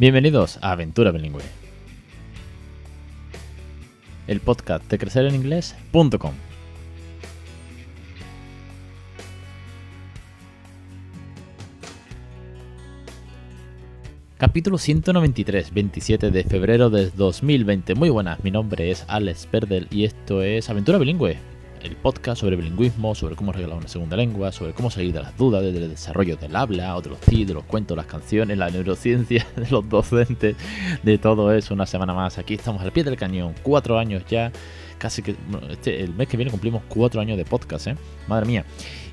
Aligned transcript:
Bienvenidos 0.00 0.60
a 0.62 0.70
Aventura 0.70 1.10
Bilingüe, 1.10 1.42
el 4.28 4.38
podcast 4.38 4.88
de 4.88 4.96
crecereninglés.com. 4.96 6.34
Capítulo 14.36 14.78
193, 14.78 15.74
27 15.74 16.30
de 16.30 16.44
febrero 16.44 16.90
de 16.90 17.10
2020. 17.10 17.96
Muy 17.96 18.10
buenas, 18.10 18.44
mi 18.44 18.52
nombre 18.52 18.92
es 18.92 19.04
Alex 19.08 19.48
Perdel 19.48 19.88
y 19.90 20.04
esto 20.04 20.44
es 20.44 20.70
Aventura 20.70 20.98
Bilingüe, 20.98 21.38
el 21.82 21.96
podcast 21.96 22.40
sobre 22.40 22.56
bilingüismo, 22.56 23.14
sobre 23.14 23.36
cómo 23.36 23.52
regalar 23.52 23.78
una 23.78 23.88
segunda 23.88 24.16
lengua, 24.16 24.52
sobre 24.52 24.72
cómo 24.72 24.90
salir 24.90 25.12
de 25.12 25.22
las 25.22 25.36
dudas 25.36 25.62
desde 25.62 25.78
el 25.78 25.90
desarrollo 25.90 26.36
del 26.36 26.54
habla, 26.56 26.96
o 26.96 27.02
de 27.02 27.10
los 27.10 27.20
de 27.20 27.54
los 27.54 27.64
cuentos, 27.64 27.96
las 27.96 28.06
canciones, 28.06 28.58
la 28.58 28.70
neurociencia, 28.70 29.46
de 29.56 29.68
los 29.70 29.88
docentes, 29.88 30.56
de 31.02 31.18
todo 31.18 31.52
eso. 31.52 31.74
Una 31.74 31.86
semana 31.86 32.14
más. 32.14 32.38
Aquí 32.38 32.54
estamos 32.54 32.82
al 32.82 32.92
pie 32.92 33.04
del 33.04 33.16
cañón, 33.16 33.54
cuatro 33.62 33.98
años 33.98 34.24
ya 34.28 34.52
casi 34.98 35.22
que 35.22 35.36
este, 35.70 36.02
el 36.02 36.14
mes 36.14 36.28
que 36.28 36.36
viene 36.36 36.50
cumplimos 36.50 36.82
cuatro 36.88 37.20
años 37.20 37.38
de 37.38 37.44
podcast, 37.44 37.86
¿eh? 37.86 37.96
Madre 38.26 38.46
mía. 38.46 38.64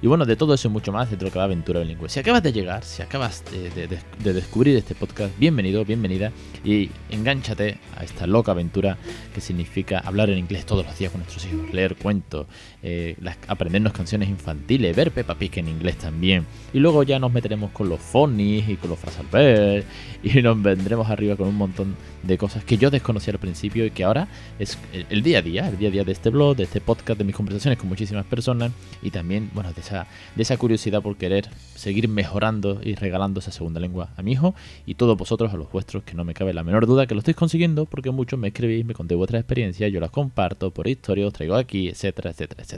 Y 0.02 0.08
bueno, 0.08 0.26
de 0.26 0.36
todo 0.36 0.54
eso 0.54 0.68
y 0.68 0.72
mucho 0.72 0.92
más 0.92 1.10
dentro 1.10 1.28
de 1.28 1.32
cada 1.32 1.46
aventura 1.46 1.80
bilingüe. 1.80 2.10
Si 2.10 2.20
acabas 2.20 2.44
de 2.44 2.52
llegar, 2.52 2.84
si 2.84 3.02
acabas 3.02 3.44
de, 3.46 4.34
descubrir 4.34 4.76
este 4.76 4.94
podcast, 4.94 5.38
bienvenido, 5.40 5.86
bienvenida 5.86 6.32
y 6.64 6.92
engánchate 7.10 7.80
a 7.98 8.04
esta 8.04 8.28
loca 8.28 8.52
aventura 8.52 8.98
que 9.34 9.42
significa 9.42 10.00
hablar 10.00 10.30
en 10.30 10.38
inglés 10.38 10.66
todos 10.66 10.86
los 10.86 10.98
días 10.98 11.12
con 11.12 11.22
nuestros 11.22 11.46
hijos, 11.46 11.74
leer 11.74 11.96
cuentos, 11.96 12.48
eh, 12.88 13.16
aprendernos 13.48 13.94
canciones 13.94 14.30
infantiles, 14.30 14.96
ver 14.96 15.10
Peppa 15.10 15.34
Pig 15.34 15.58
en 15.58 15.70
inglés 15.70 15.98
también. 15.98 16.46
Y 16.72 16.78
luego 16.78 17.02
ya 17.02 17.18
nos 17.18 17.34
meteremos 17.34 17.72
con 17.72 17.90
los 17.90 18.00
phonies 18.00 18.70
y 18.70 18.76
con 18.76 18.92
los 18.92 19.00
ver 19.32 19.84
y 20.22 20.42
nos 20.44 20.62
vendremos 20.62 21.10
arriba 21.10 21.36
con 21.36 21.48
un 21.48 21.56
montón 21.56 21.96
de 22.22 22.38
cosas 22.38 22.64
que 22.64 22.78
yo 22.78 22.92
desconocía 22.92 23.34
al 23.34 23.40
principio 23.40 23.88
y 23.88 23.92
que 23.92 24.04
ahora 24.04 24.28
es 24.60 24.78
el 25.10 25.24
día 25.24 25.40
a 25.40 25.42
día, 25.42 25.72
día 25.72 25.88
a 25.88 25.92
día 25.92 26.04
de 26.04 26.12
este 26.12 26.30
blog, 26.30 26.58
de 26.58 26.64
este 26.64 26.80
podcast, 26.80 27.18
de 27.18 27.24
mis 27.24 27.36
conversaciones 27.36 27.80
con 27.80 27.90
muchísimas 27.90 28.26
personas 28.26 28.72
y 29.02 29.10
también, 29.10 29.50
bueno, 29.56 29.74
de 29.74 29.82
esa, 29.82 30.06
de 30.36 30.44
esa 30.44 30.58
curiosidad 30.58 31.02
por 31.02 31.18
querer 31.18 31.50
seguir 31.74 32.08
mejorando 32.08 32.82
y 32.84 32.94
regalando 32.94 33.40
esa 33.40 33.52
segunda 33.52 33.80
lengua 33.80 34.10
a 34.16 34.22
mi 34.22 34.34
hijo 34.34 34.54
y 34.86 34.94
todos 34.94 35.18
vosotros, 35.18 35.52
a 35.54 35.58
los 35.58 35.72
vuestros, 35.72 36.04
que 36.04 36.14
no 36.14 36.24
me 36.24 36.36
cabe 36.36 36.54
la 36.54 36.64
menor 36.64 36.86
duda 36.86 37.08
que 37.08 37.16
lo 37.16 37.20
estáis 37.20 37.38
consiguiendo 37.38 37.86
porque 37.86 38.12
muchos 38.12 38.40
me 38.40 38.50
escribís, 38.50 38.86
me 38.86 38.94
contéis 38.94 39.18
vuestras 39.18 39.42
experiencias, 39.42 39.92
yo 39.92 40.00
las 40.00 40.12
comparto 40.12 40.70
por 40.72 40.88
historia, 40.88 41.26
os 41.26 41.34
traigo 41.34 41.56
aquí, 41.56 41.90
etcétera, 41.90 42.30
etcétera, 42.30 42.64
etcétera. 42.64 42.75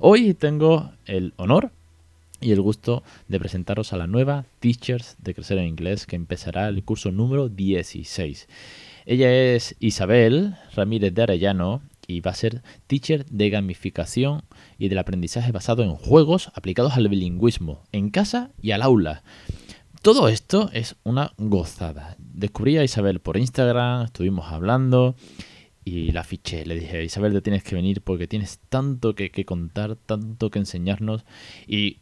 Hoy 0.00 0.34
tengo 0.34 0.92
el 1.06 1.34
honor 1.36 1.72
y 2.40 2.52
el 2.52 2.60
gusto 2.60 3.02
de 3.26 3.38
presentaros 3.38 3.92
a 3.92 3.96
la 3.96 4.06
nueva 4.06 4.44
Teachers 4.60 5.16
de 5.18 5.34
Crecer 5.34 5.58
en 5.58 5.66
Inglés 5.66 6.06
que 6.06 6.16
empezará 6.16 6.68
el 6.68 6.84
curso 6.84 7.10
número 7.10 7.48
16. 7.48 8.48
Ella 9.06 9.32
es 9.32 9.74
Isabel 9.80 10.56
Ramírez 10.74 11.14
de 11.14 11.22
Arellano 11.22 11.82
y 12.06 12.20
va 12.20 12.30
a 12.30 12.34
ser 12.34 12.62
teacher 12.86 13.26
de 13.26 13.50
gamificación 13.50 14.42
y 14.78 14.88
del 14.88 14.98
aprendizaje 14.98 15.52
basado 15.52 15.82
en 15.82 15.94
juegos 15.94 16.50
aplicados 16.54 16.94
al 16.94 17.08
bilingüismo, 17.08 17.82
en 17.92 18.10
casa 18.10 18.50
y 18.62 18.70
al 18.70 18.82
aula. 18.82 19.22
Todo 20.00 20.28
esto 20.28 20.70
es 20.72 20.96
una 21.02 21.32
gozada. 21.36 22.16
Descubrí 22.18 22.78
a 22.78 22.84
Isabel 22.84 23.20
por 23.20 23.36
Instagram, 23.36 24.04
estuvimos 24.04 24.52
hablando 24.52 25.16
y 25.88 26.12
la 26.12 26.24
fiché. 26.24 26.64
Le 26.66 26.78
dije, 26.78 27.04
Isabel, 27.04 27.32
te 27.32 27.42
tienes 27.42 27.62
que 27.62 27.74
venir 27.74 28.02
porque 28.02 28.26
tienes 28.26 28.58
tanto 28.68 29.14
que, 29.14 29.30
contar, 29.44 29.96
tanto 29.96 30.50
que 30.50 30.58
enseñarnos. 30.58 31.24
Y 31.66 31.98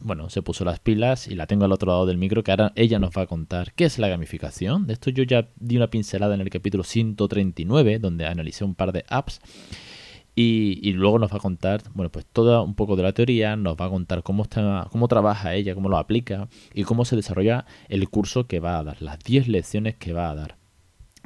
bueno, 0.00 0.30
se 0.30 0.42
puso 0.42 0.64
las 0.64 0.80
pilas 0.80 1.26
y 1.28 1.34
la 1.34 1.46
tengo 1.46 1.64
al 1.64 1.72
otro 1.72 1.90
lado 1.90 2.06
del 2.06 2.18
micro 2.18 2.42
que 2.42 2.52
ahora 2.52 2.72
ella 2.76 2.98
nos 2.98 3.10
va 3.10 3.22
a 3.22 3.26
contar 3.26 3.72
qué 3.74 3.84
es 3.84 3.98
la 3.98 4.08
gamificación. 4.08 4.86
De 4.86 4.94
esto 4.94 5.10
yo 5.10 5.22
ya 5.24 5.48
di 5.56 5.76
una 5.76 5.88
pincelada 5.88 6.34
en 6.34 6.40
el 6.40 6.50
capítulo 6.50 6.84
139, 6.84 7.98
donde 7.98 8.26
analicé 8.26 8.64
un 8.64 8.74
par 8.74 8.92
de 8.92 9.04
apps. 9.08 9.40
Y, 10.38 10.92
luego 10.92 11.18
nos 11.18 11.32
va 11.32 11.38
a 11.38 11.40
contar, 11.40 11.82
bueno, 11.94 12.12
pues 12.12 12.26
todo 12.26 12.62
un 12.62 12.74
poco 12.74 12.94
de 12.94 13.02
la 13.02 13.12
teoría, 13.12 13.56
nos 13.56 13.74
va 13.74 13.86
a 13.86 13.88
contar 13.88 14.22
cómo, 14.22 14.42
está, 14.42 14.86
cómo 14.92 15.08
trabaja 15.08 15.54
ella, 15.54 15.74
cómo 15.74 15.88
lo 15.88 15.96
aplica 15.96 16.48
y 16.74 16.82
cómo 16.82 17.06
se 17.06 17.16
desarrolla 17.16 17.64
el 17.88 18.06
curso 18.10 18.46
que 18.46 18.60
va 18.60 18.78
a 18.78 18.84
dar, 18.84 19.00
las 19.00 19.18
10 19.20 19.48
lecciones 19.48 19.96
que 19.96 20.12
va 20.12 20.30
a 20.30 20.34
dar. 20.34 20.65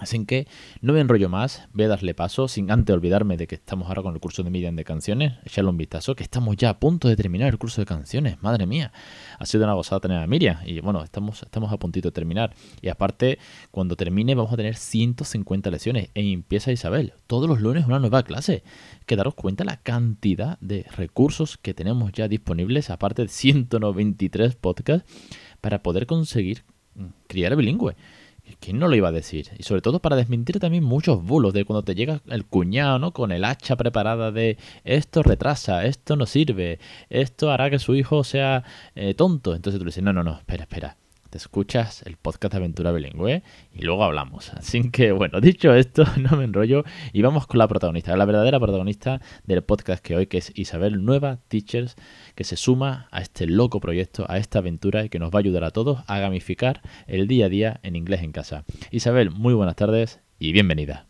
Así 0.00 0.24
que 0.24 0.48
no 0.80 0.94
me 0.94 1.00
enrollo 1.00 1.28
más, 1.28 1.68
voy 1.72 1.84
a 1.84 1.88
darle 1.88 2.14
paso 2.14 2.48
sin 2.48 2.70
antes 2.70 2.94
olvidarme 2.94 3.36
de 3.36 3.46
que 3.46 3.56
estamos 3.56 3.88
ahora 3.88 4.02
con 4.02 4.14
el 4.14 4.20
curso 4.20 4.42
de 4.42 4.50
Median 4.50 4.74
de 4.74 4.84
canciones, 4.84 5.34
echarle 5.44 5.70
un 5.70 5.76
vistazo, 5.76 6.16
que 6.16 6.22
estamos 6.22 6.56
ya 6.56 6.70
a 6.70 6.80
punto 6.80 7.06
de 7.08 7.16
terminar 7.16 7.48
el 7.48 7.58
curso 7.58 7.82
de 7.82 7.86
canciones, 7.86 8.42
madre 8.42 8.66
mía. 8.66 8.92
Ha 9.38 9.44
sido 9.46 9.64
una 9.64 9.74
gozada 9.74 10.00
tener 10.00 10.18
a 10.18 10.26
Miriam 10.26 10.56
y 10.64 10.80
bueno, 10.80 11.04
estamos, 11.04 11.42
estamos 11.42 11.70
a 11.72 11.76
puntito 11.76 12.08
de 12.08 12.12
terminar. 12.12 12.54
Y 12.80 12.88
aparte, 12.88 13.38
cuando 13.70 13.94
termine 13.94 14.34
vamos 14.34 14.52
a 14.52 14.56
tener 14.56 14.76
150 14.76 15.70
lecciones 15.70 16.08
e 16.14 16.32
empieza 16.32 16.72
Isabel. 16.72 17.12
Todos 17.26 17.48
los 17.48 17.60
lunes 17.60 17.86
una 17.86 17.98
nueva 17.98 18.22
clase. 18.22 18.62
Que 19.06 19.16
daros 19.16 19.34
cuenta 19.34 19.64
la 19.64 19.76
cantidad 19.76 20.58
de 20.60 20.86
recursos 20.96 21.58
que 21.58 21.74
tenemos 21.74 22.12
ya 22.12 22.28
disponibles, 22.28 22.90
aparte 22.90 23.22
de 23.22 23.28
193 23.28 24.54
podcasts, 24.56 25.10
para 25.60 25.82
poder 25.82 26.06
conseguir 26.06 26.64
mm, 26.94 27.06
criar 27.26 27.56
bilingüe. 27.56 27.96
¿Quién 28.60 28.78
no 28.78 28.88
lo 28.88 28.96
iba 28.96 29.08
a 29.08 29.12
decir? 29.12 29.48
Y 29.58 29.62
sobre 29.62 29.82
todo 29.82 30.00
para 30.00 30.16
desmentir 30.16 30.58
también 30.58 30.84
muchos 30.84 31.22
bulos 31.22 31.52
de 31.52 31.64
cuando 31.64 31.82
te 31.82 31.94
llega 31.94 32.20
el 32.28 32.44
cuñado, 32.46 32.98
¿no? 32.98 33.12
Con 33.12 33.32
el 33.32 33.44
hacha 33.44 33.76
preparada 33.76 34.32
de 34.32 34.58
esto 34.84 35.22
retrasa, 35.22 35.84
esto 35.84 36.16
no 36.16 36.26
sirve, 36.26 36.78
esto 37.08 37.50
hará 37.50 37.70
que 37.70 37.78
su 37.78 37.94
hijo 37.94 38.24
sea 38.24 38.64
eh, 38.94 39.14
tonto. 39.14 39.54
Entonces 39.54 39.78
tú 39.78 39.84
le 39.84 39.90
dices, 39.90 40.02
no, 40.04 40.12
no, 40.12 40.24
no, 40.24 40.38
espera, 40.38 40.64
espera 40.64 40.96
te 41.30 41.38
escuchas 41.38 42.02
el 42.06 42.16
podcast 42.16 42.52
de 42.52 42.58
Aventura 42.58 42.92
Bilingüe 42.92 43.42
y 43.72 43.82
luego 43.82 44.04
hablamos. 44.04 44.52
Así 44.54 44.90
que 44.90 45.12
bueno, 45.12 45.40
dicho 45.40 45.72
esto, 45.74 46.04
no 46.18 46.36
me 46.36 46.44
enrollo 46.44 46.84
y 47.12 47.22
vamos 47.22 47.46
con 47.46 47.58
la 47.58 47.68
protagonista, 47.68 48.16
la 48.16 48.24
verdadera 48.24 48.58
protagonista 48.58 49.20
del 49.44 49.62
podcast 49.62 50.04
que 50.04 50.16
hoy, 50.16 50.26
que 50.26 50.38
es 50.38 50.52
Isabel 50.54 51.04
Nueva 51.04 51.38
Teachers, 51.48 51.96
que 52.34 52.44
se 52.44 52.56
suma 52.56 53.08
a 53.10 53.20
este 53.20 53.46
loco 53.46 53.80
proyecto, 53.80 54.26
a 54.28 54.38
esta 54.38 54.58
aventura 54.58 55.04
y 55.04 55.08
que 55.08 55.18
nos 55.18 55.30
va 55.30 55.38
a 55.38 55.40
ayudar 55.40 55.64
a 55.64 55.70
todos 55.70 56.00
a 56.06 56.18
gamificar 56.18 56.82
el 57.06 57.28
día 57.28 57.46
a 57.46 57.48
día 57.48 57.80
en 57.82 57.96
inglés 57.96 58.22
en 58.22 58.32
casa. 58.32 58.64
Isabel, 58.90 59.30
muy 59.30 59.54
buenas 59.54 59.76
tardes 59.76 60.20
y 60.38 60.52
bienvenida. 60.52 61.09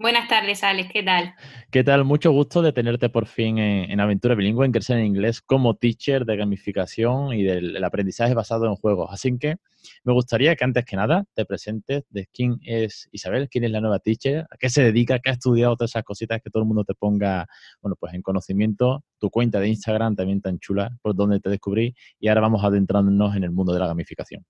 Buenas 0.00 0.28
tardes, 0.28 0.64
Alex, 0.64 0.88
¿qué 0.90 1.02
tal? 1.02 1.34
¿Qué 1.70 1.84
tal? 1.84 2.06
Mucho 2.06 2.30
gusto 2.32 2.62
de 2.62 2.72
tenerte 2.72 3.10
por 3.10 3.26
fin 3.26 3.58
en, 3.58 4.00
Aventura 4.00 4.34
Bilingüe, 4.34 4.64
en 4.64 4.72
Crecer 4.72 4.96
en 4.96 5.04
Inglés, 5.04 5.42
como 5.42 5.74
teacher 5.76 6.24
de 6.24 6.38
gamificación 6.38 7.34
y 7.34 7.42
del 7.42 7.84
aprendizaje 7.84 8.32
basado 8.32 8.64
en 8.64 8.76
juegos. 8.76 9.10
Así 9.12 9.36
que 9.38 9.56
me 10.02 10.14
gustaría 10.14 10.56
que 10.56 10.64
antes 10.64 10.86
que 10.86 10.96
nada 10.96 11.26
te 11.34 11.44
presentes 11.44 12.04
de 12.08 12.26
quién 12.32 12.60
es 12.62 13.10
Isabel, 13.12 13.50
quién 13.50 13.64
es 13.64 13.72
la 13.72 13.82
nueva 13.82 13.98
teacher, 13.98 14.46
a 14.50 14.56
qué 14.58 14.70
se 14.70 14.82
dedica, 14.82 15.18
qué 15.18 15.28
ha 15.28 15.34
estudiado, 15.34 15.76
todas 15.76 15.90
esas 15.90 16.04
cositas 16.04 16.40
que 16.42 16.48
todo 16.48 16.62
el 16.62 16.66
mundo 16.66 16.84
te 16.84 16.94
ponga, 16.94 17.46
bueno, 17.82 17.94
pues 18.00 18.14
en 18.14 18.22
conocimiento, 18.22 19.04
tu 19.18 19.28
cuenta 19.28 19.60
de 19.60 19.68
Instagram 19.68 20.16
también 20.16 20.40
tan 20.40 20.58
chula, 20.60 20.96
por 21.02 21.14
donde 21.14 21.40
te 21.40 21.50
descubrí, 21.50 21.94
y 22.18 22.28
ahora 22.28 22.40
vamos 22.40 22.64
adentrándonos 22.64 23.36
en 23.36 23.44
el 23.44 23.50
mundo 23.50 23.74
de 23.74 23.80
la 23.80 23.88
gamificación. 23.88 24.46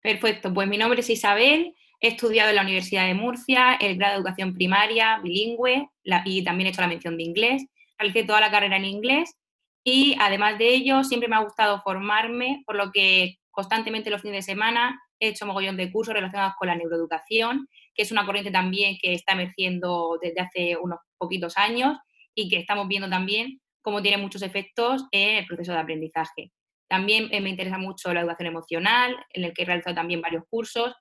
Perfecto, 0.00 0.54
pues 0.54 0.68
mi 0.68 0.78
nombre 0.78 1.00
es 1.00 1.10
Isabel. 1.10 1.74
He 2.00 2.08
estudiado 2.08 2.50
en 2.50 2.56
la 2.56 2.62
Universidad 2.62 3.06
de 3.06 3.14
Murcia 3.14 3.74
el 3.80 3.96
grado 3.96 4.14
de 4.14 4.18
educación 4.18 4.54
primaria, 4.54 5.18
bilingüe, 5.22 5.88
y 6.24 6.44
también 6.44 6.66
he 6.66 6.70
hecho 6.70 6.82
la 6.82 6.88
mención 6.88 7.16
de 7.16 7.24
inglés. 7.24 7.66
Realicé 7.98 8.24
toda 8.24 8.40
la 8.40 8.50
carrera 8.50 8.76
en 8.76 8.84
inglés 8.84 9.34
y 9.82 10.16
además 10.20 10.58
de 10.58 10.68
ello 10.74 11.04
siempre 11.04 11.28
me 11.28 11.36
ha 11.36 11.40
gustado 11.40 11.80
formarme, 11.82 12.62
por 12.66 12.76
lo 12.76 12.90
que 12.92 13.36
constantemente 13.50 14.10
los 14.10 14.20
fines 14.20 14.44
de 14.44 14.52
semana 14.52 15.00
he 15.20 15.28
hecho 15.28 15.46
mogollón 15.46 15.76
de 15.76 15.90
cursos 15.90 16.12
relacionados 16.12 16.54
con 16.58 16.68
la 16.68 16.74
neuroeducación, 16.74 17.68
que 17.94 18.02
es 18.02 18.12
una 18.12 18.26
corriente 18.26 18.50
también 18.50 18.98
que 19.00 19.14
está 19.14 19.32
emergiendo 19.32 20.18
desde 20.20 20.40
hace 20.40 20.76
unos 20.76 20.98
poquitos 21.16 21.56
años 21.56 21.96
y 22.34 22.48
que 22.48 22.58
estamos 22.58 22.88
viendo 22.88 23.08
también 23.08 23.60
cómo 23.80 24.02
tiene 24.02 24.18
muchos 24.18 24.42
efectos 24.42 25.06
en 25.12 25.36
el 25.36 25.46
proceso 25.46 25.72
de 25.72 25.78
aprendizaje. 25.78 26.52
También 26.88 27.28
eh, 27.30 27.40
me 27.40 27.50
interesa 27.50 27.78
mucho 27.78 28.12
la 28.12 28.20
educación 28.20 28.48
emocional, 28.48 29.16
en 29.30 29.44
el 29.44 29.54
que 29.54 29.62
he 29.62 29.66
realizado 29.66 29.94
también 29.94 30.20
varios 30.20 30.44
cursos 30.50 30.94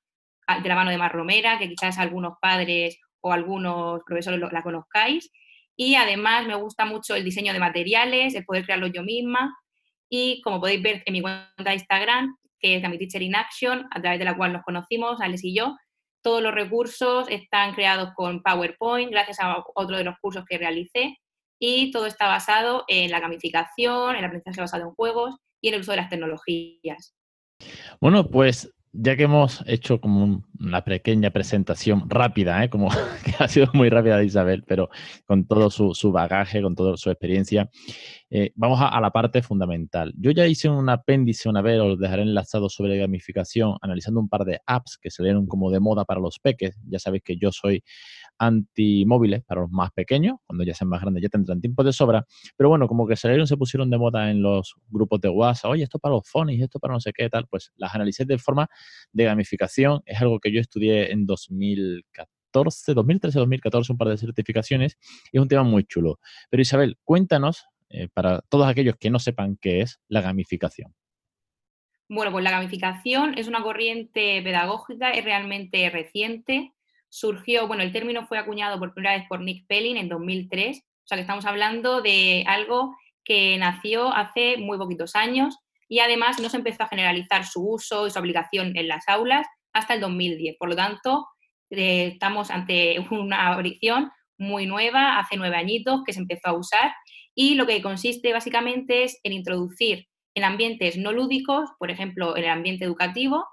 de 0.62 0.70
la 0.70 0.76
mano 0.76 0.92
de 0.92 0.98
Mar 0.98 1.12
Romera, 1.12 1.58
que 1.58 1.70
quizás 1.70 1.98
algunos 1.98 2.34
padres 2.42 3.00
o 3.22 3.34
algunos 3.34 4.02
profesores 4.06 4.40
la 4.40 4.64
conozcáis. 4.64 5.32
Y 5.76 5.96
además 5.96 6.48
me 6.48 6.56
gusta 6.56 6.86
mucho 6.86 7.16
el 7.16 7.24
diseño 7.24 7.52
de 7.54 7.60
materiales, 7.60 8.36
el 8.36 8.46
poder 8.46 8.64
crearlo 8.64 8.88
yo 8.88 9.04
misma. 9.04 9.54
Y 10.10 10.42
como 10.42 10.60
podéis 10.60 10.82
ver 10.82 11.04
en 11.06 11.14
mi 11.14 11.22
cuenta 11.22 11.52
de 11.58 11.74
Instagram, 11.74 12.38
que 12.60 12.76
es 12.76 12.90
mi 12.90 12.98
Teacher 12.98 13.22
in 13.22 13.36
Action, 13.36 13.88
a 13.92 14.02
través 14.02 14.20
de 14.20 14.26
la 14.26 14.38
cual 14.38 14.54
nos 14.54 14.64
conocimos, 14.64 15.20
Alex 15.20 15.44
y 15.44 15.56
yo, 15.56 15.76
todos 16.22 16.42
los 16.42 16.54
recursos 16.54 17.30
están 17.30 17.74
creados 17.74 18.12
con 18.16 18.42
PowerPoint, 18.42 19.12
gracias 19.12 19.40
a 19.40 19.64
otro 19.76 19.98
de 19.98 20.04
los 20.04 20.16
cursos 20.20 20.44
que 20.48 20.58
realicé. 20.58 21.18
Y 21.60 21.92
todo 21.92 22.06
está 22.06 22.28
basado 22.28 22.84
en 22.88 23.12
la 23.12 23.20
gamificación, 23.20 24.16
el 24.16 24.26
aprendizaje 24.26 24.62
basado 24.62 24.84
en 24.84 24.96
juegos 24.96 25.36
y 25.62 25.70
en 25.70 25.76
el 25.76 25.82
uso 25.82 25.92
de 25.92 25.98
las 25.98 26.10
tecnologías. 26.10 27.16
Bueno, 28.02 28.28
pues 28.28 28.74
ya 28.98 29.16
que 29.16 29.24
hemos 29.24 29.64
hecho 29.68 30.00
como 30.02 30.24
un 30.24 30.46
una 30.60 30.84
pequeña 30.84 31.32
presentación 31.32 32.10
rápida, 32.10 32.64
¿eh? 32.64 32.70
como 32.70 32.90
que 33.26 33.34
ha 33.40 33.48
sido 33.48 33.68
muy 33.74 33.90
rápida 33.90 34.18
de 34.18 34.26
Isabel, 34.26 34.64
pero 34.66 34.90
con 35.26 35.46
todo 35.46 35.70
su, 35.70 36.12
bagaje, 36.12 36.62
con 36.62 36.76
toda 36.76 36.98
su 36.98 37.10
experiencia. 37.10 37.70
Eh, 38.30 38.52
vamos 38.56 38.80
a, 38.82 39.00
la 39.00 39.12
parte 39.12 39.42
fundamental. 39.42 40.14
Yo 40.18 40.32
ya 40.32 40.48
hice 40.48 40.70
un 40.70 40.90
apéndice 40.90 41.48
una 41.48 41.62
vez, 41.62 41.80
os 41.80 42.00
dejaré 42.00 42.24
enlazado 42.24 42.70
sobre 42.70 42.98
gamificación, 42.98 43.78
analizando 43.82 44.20
un 44.20 44.30
par 44.30 44.46
de 44.46 44.60
apps 44.66 44.98
que 44.98 45.12
salieron 45.12 45.46
como 45.48 45.72
de 45.72 45.80
moda 45.80 46.06
para 46.06 46.20
los 46.20 46.40
peques. 46.40 46.78
Ya 46.88 47.00
sabéis 47.00 47.24
que 47.24 47.38
yo 47.38 47.52
soy 47.52 47.84
antimóviles 48.38 49.44
para 49.44 49.62
los 49.62 49.72
más 49.72 49.92
pequeños, 49.92 50.38
cuando 50.46 50.64
ya 50.64 50.74
sean 50.74 50.90
más 50.90 51.02
grandes 51.02 51.24
ya 51.24 51.30
tendrán 51.30 51.62
tiempo 51.62 51.84
de 51.84 51.94
sobra, 51.94 52.26
pero 52.58 52.70
bueno, 52.70 52.88
como 52.88 53.08
que 53.08 53.16
salieron, 53.16 53.48
se 53.48 53.58
pusieron 53.58 53.90
de 53.90 53.98
moda 53.98 54.30
en 54.30 54.42
los 54.42 54.76
grupos 54.88 55.22
de 55.22 55.30
WhatsApp, 55.30 55.72
oye, 55.72 55.84
esto 55.84 56.00
para 56.00 56.16
los 56.16 56.30
phonies, 56.30 56.62
esto 56.62 56.80
para 56.80 56.94
no 56.94 57.00
sé 57.00 57.12
qué, 57.14 57.30
tal, 57.30 57.48
pues 57.48 57.72
las 57.76 57.94
analicé 57.96 58.26
de 58.26 58.38
forma 58.38 58.68
de 59.12 59.24
gamificación, 59.26 60.02
es 60.06 60.22
algo 60.22 60.40
que 60.40 60.52
yo 60.52 60.60
estudié 60.60 61.12
en 61.12 61.26
2014, 61.26 62.94
2013, 62.94 63.40
2014, 63.40 63.92
un 63.92 63.98
par 63.98 64.10
de 64.10 64.18
certificaciones, 64.18 64.98
y 65.32 65.38
es 65.38 65.42
un 65.42 65.48
tema 65.48 65.64
muy 65.64 65.86
chulo. 65.86 66.20
Pero 66.50 66.62
Isabel, 66.62 66.98
cuéntanos, 67.04 67.66
eh, 67.90 68.10
para 68.14 68.42
todos 68.50 68.68
aquellos 68.68 68.96
que 69.00 69.10
no 69.10 69.20
sepan 69.20 69.58
qué 69.62 69.82
es 69.82 70.00
la 70.08 70.22
gamificación. 70.22 70.94
Bueno, 72.08 72.32
pues 72.32 72.44
la 72.44 72.52
gamificación 72.52 73.38
es 73.38 73.48
una 73.48 73.64
corriente 73.64 74.42
pedagógica, 74.44 75.12
es 75.12 75.24
realmente 75.24 75.90
reciente, 75.90 76.74
surgió, 77.16 77.66
bueno, 77.66 77.82
el 77.82 77.94
término 77.94 78.28
fue 78.28 78.38
acuñado 78.38 78.78
por 78.78 78.94
primera 78.94 79.16
vez 79.16 79.26
por 79.30 79.40
Nick 79.40 79.66
Pelling 79.68 79.96
en 79.96 80.10
2003, 80.10 80.80
o 80.80 81.08
sea 81.08 81.16
que 81.16 81.22
estamos 81.22 81.46
hablando 81.46 82.02
de 82.02 82.44
algo 82.46 82.94
que 83.24 83.58
nació 83.58 84.14
hace 84.14 84.58
muy 84.58 84.78
poquitos 84.78 85.16
años 85.16 85.58
y 85.88 86.00
además 86.00 86.42
no 86.42 86.50
se 86.50 86.58
empezó 86.58 86.84
a 86.84 86.90
generalizar 86.90 87.46
su 87.46 87.66
uso 87.66 88.06
y 88.06 88.12
su 88.12 88.20
aplicación 88.20 88.76
en 88.76 88.90
las 88.90 89.08
aulas 89.08 89.48
hasta 89.72 89.94
el 89.94 90.02
2010. 90.02 90.58
Por 90.60 90.68
lo 90.68 90.76
tanto, 90.76 91.26
eh, 91.70 92.08
estamos 92.08 92.52
ante 92.52 93.00
una 93.12 93.54
aparición 93.54 94.12
muy 94.38 94.66
nueva, 94.66 95.18
hace 95.18 95.38
nueve 95.38 95.56
añitos 95.56 96.04
que 96.06 96.12
se 96.12 96.20
empezó 96.20 96.50
a 96.50 96.54
usar 96.54 96.94
y 97.34 97.56
lo 97.56 97.66
que 97.66 97.82
consiste 97.82 98.34
básicamente 98.34 99.04
es 99.04 99.22
en 99.24 99.32
introducir 99.32 100.08
en 100.34 100.44
ambientes 100.44 100.98
no 100.98 101.14
lúdicos, 101.14 101.70
por 101.80 101.92
ejemplo, 101.92 102.36
en 102.36 102.44
el 102.44 102.50
ambiente 102.50 102.84
educativo, 102.84 103.46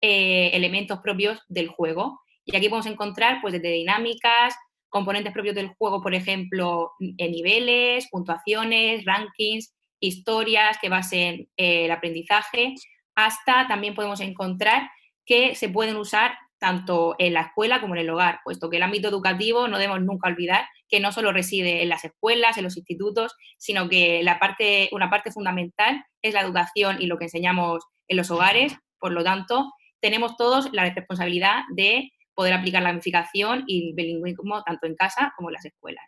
eh, 0.00 0.52
elementos 0.54 1.00
propios 1.00 1.38
del 1.48 1.68
juego. 1.68 2.23
Y 2.44 2.56
aquí 2.56 2.68
podemos 2.68 2.86
encontrar 2.86 3.40
pues 3.40 3.52
desde 3.52 3.70
dinámicas, 3.70 4.54
componentes 4.88 5.32
propios 5.32 5.54
del 5.54 5.74
juego, 5.76 6.02
por 6.02 6.14
ejemplo, 6.14 6.92
niveles, 6.98 8.08
puntuaciones, 8.10 9.04
rankings, 9.04 9.74
historias 10.00 10.78
que 10.80 10.88
basen 10.88 11.48
eh, 11.56 11.86
el 11.86 11.90
aprendizaje, 11.90 12.74
hasta 13.14 13.66
también 13.66 13.94
podemos 13.94 14.20
encontrar 14.20 14.90
que 15.24 15.54
se 15.54 15.68
pueden 15.68 15.96
usar 15.96 16.36
tanto 16.58 17.14
en 17.18 17.34
la 17.34 17.42
escuela 17.42 17.80
como 17.80 17.94
en 17.94 18.00
el 18.00 18.10
hogar, 18.10 18.40
puesto 18.44 18.70
que 18.70 18.76
el 18.76 18.82
ámbito 18.82 19.08
educativo 19.08 19.68
no 19.68 19.78
debemos 19.78 20.02
nunca 20.02 20.28
olvidar 20.28 20.66
que 20.88 21.00
no 21.00 21.12
solo 21.12 21.32
reside 21.32 21.82
en 21.82 21.88
las 21.88 22.04
escuelas, 22.04 22.56
en 22.56 22.64
los 22.64 22.76
institutos, 22.76 23.34
sino 23.58 23.88
que 23.88 24.22
la 24.22 24.38
parte, 24.38 24.88
una 24.92 25.10
parte 25.10 25.32
fundamental 25.32 26.04
es 26.22 26.34
la 26.34 26.40
educación 26.40 27.02
y 27.02 27.06
lo 27.06 27.18
que 27.18 27.24
enseñamos 27.24 27.84
en 28.08 28.16
los 28.16 28.30
hogares. 28.30 28.76
Por 28.98 29.12
lo 29.12 29.24
tanto, 29.24 29.72
tenemos 30.00 30.36
todos 30.36 30.72
la 30.72 30.84
responsabilidad 30.84 31.64
de 31.74 32.12
poder 32.34 32.52
aplicar 32.52 32.82
la 32.82 32.90
gamificación 32.90 33.64
y 33.66 33.88
el 33.88 33.94
bilingüismo 33.94 34.62
tanto 34.62 34.86
en 34.86 34.96
casa 34.96 35.32
como 35.36 35.48
en 35.48 35.54
las 35.54 35.64
escuelas. 35.64 36.04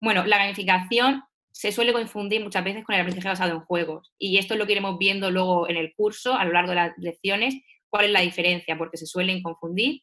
Bueno, 0.00 0.24
la 0.26 0.38
gamificación 0.38 1.22
se 1.52 1.70
suele 1.70 1.92
confundir 1.92 2.42
muchas 2.42 2.64
veces 2.64 2.84
con 2.84 2.94
el 2.94 3.02
aprendizaje 3.02 3.28
basado 3.28 3.52
en 3.52 3.60
juegos 3.60 4.12
y 4.18 4.38
esto 4.38 4.56
lo 4.56 4.66
que 4.66 4.72
iremos 4.72 4.98
viendo 4.98 5.30
luego 5.30 5.68
en 5.68 5.76
el 5.76 5.94
curso 5.94 6.34
a 6.34 6.44
lo 6.44 6.52
largo 6.52 6.70
de 6.70 6.76
las 6.76 6.92
lecciones, 6.96 7.54
cuál 7.88 8.06
es 8.06 8.10
la 8.10 8.20
diferencia, 8.20 8.78
porque 8.78 8.96
se 8.96 9.06
suelen 9.06 9.42
confundir. 9.42 10.00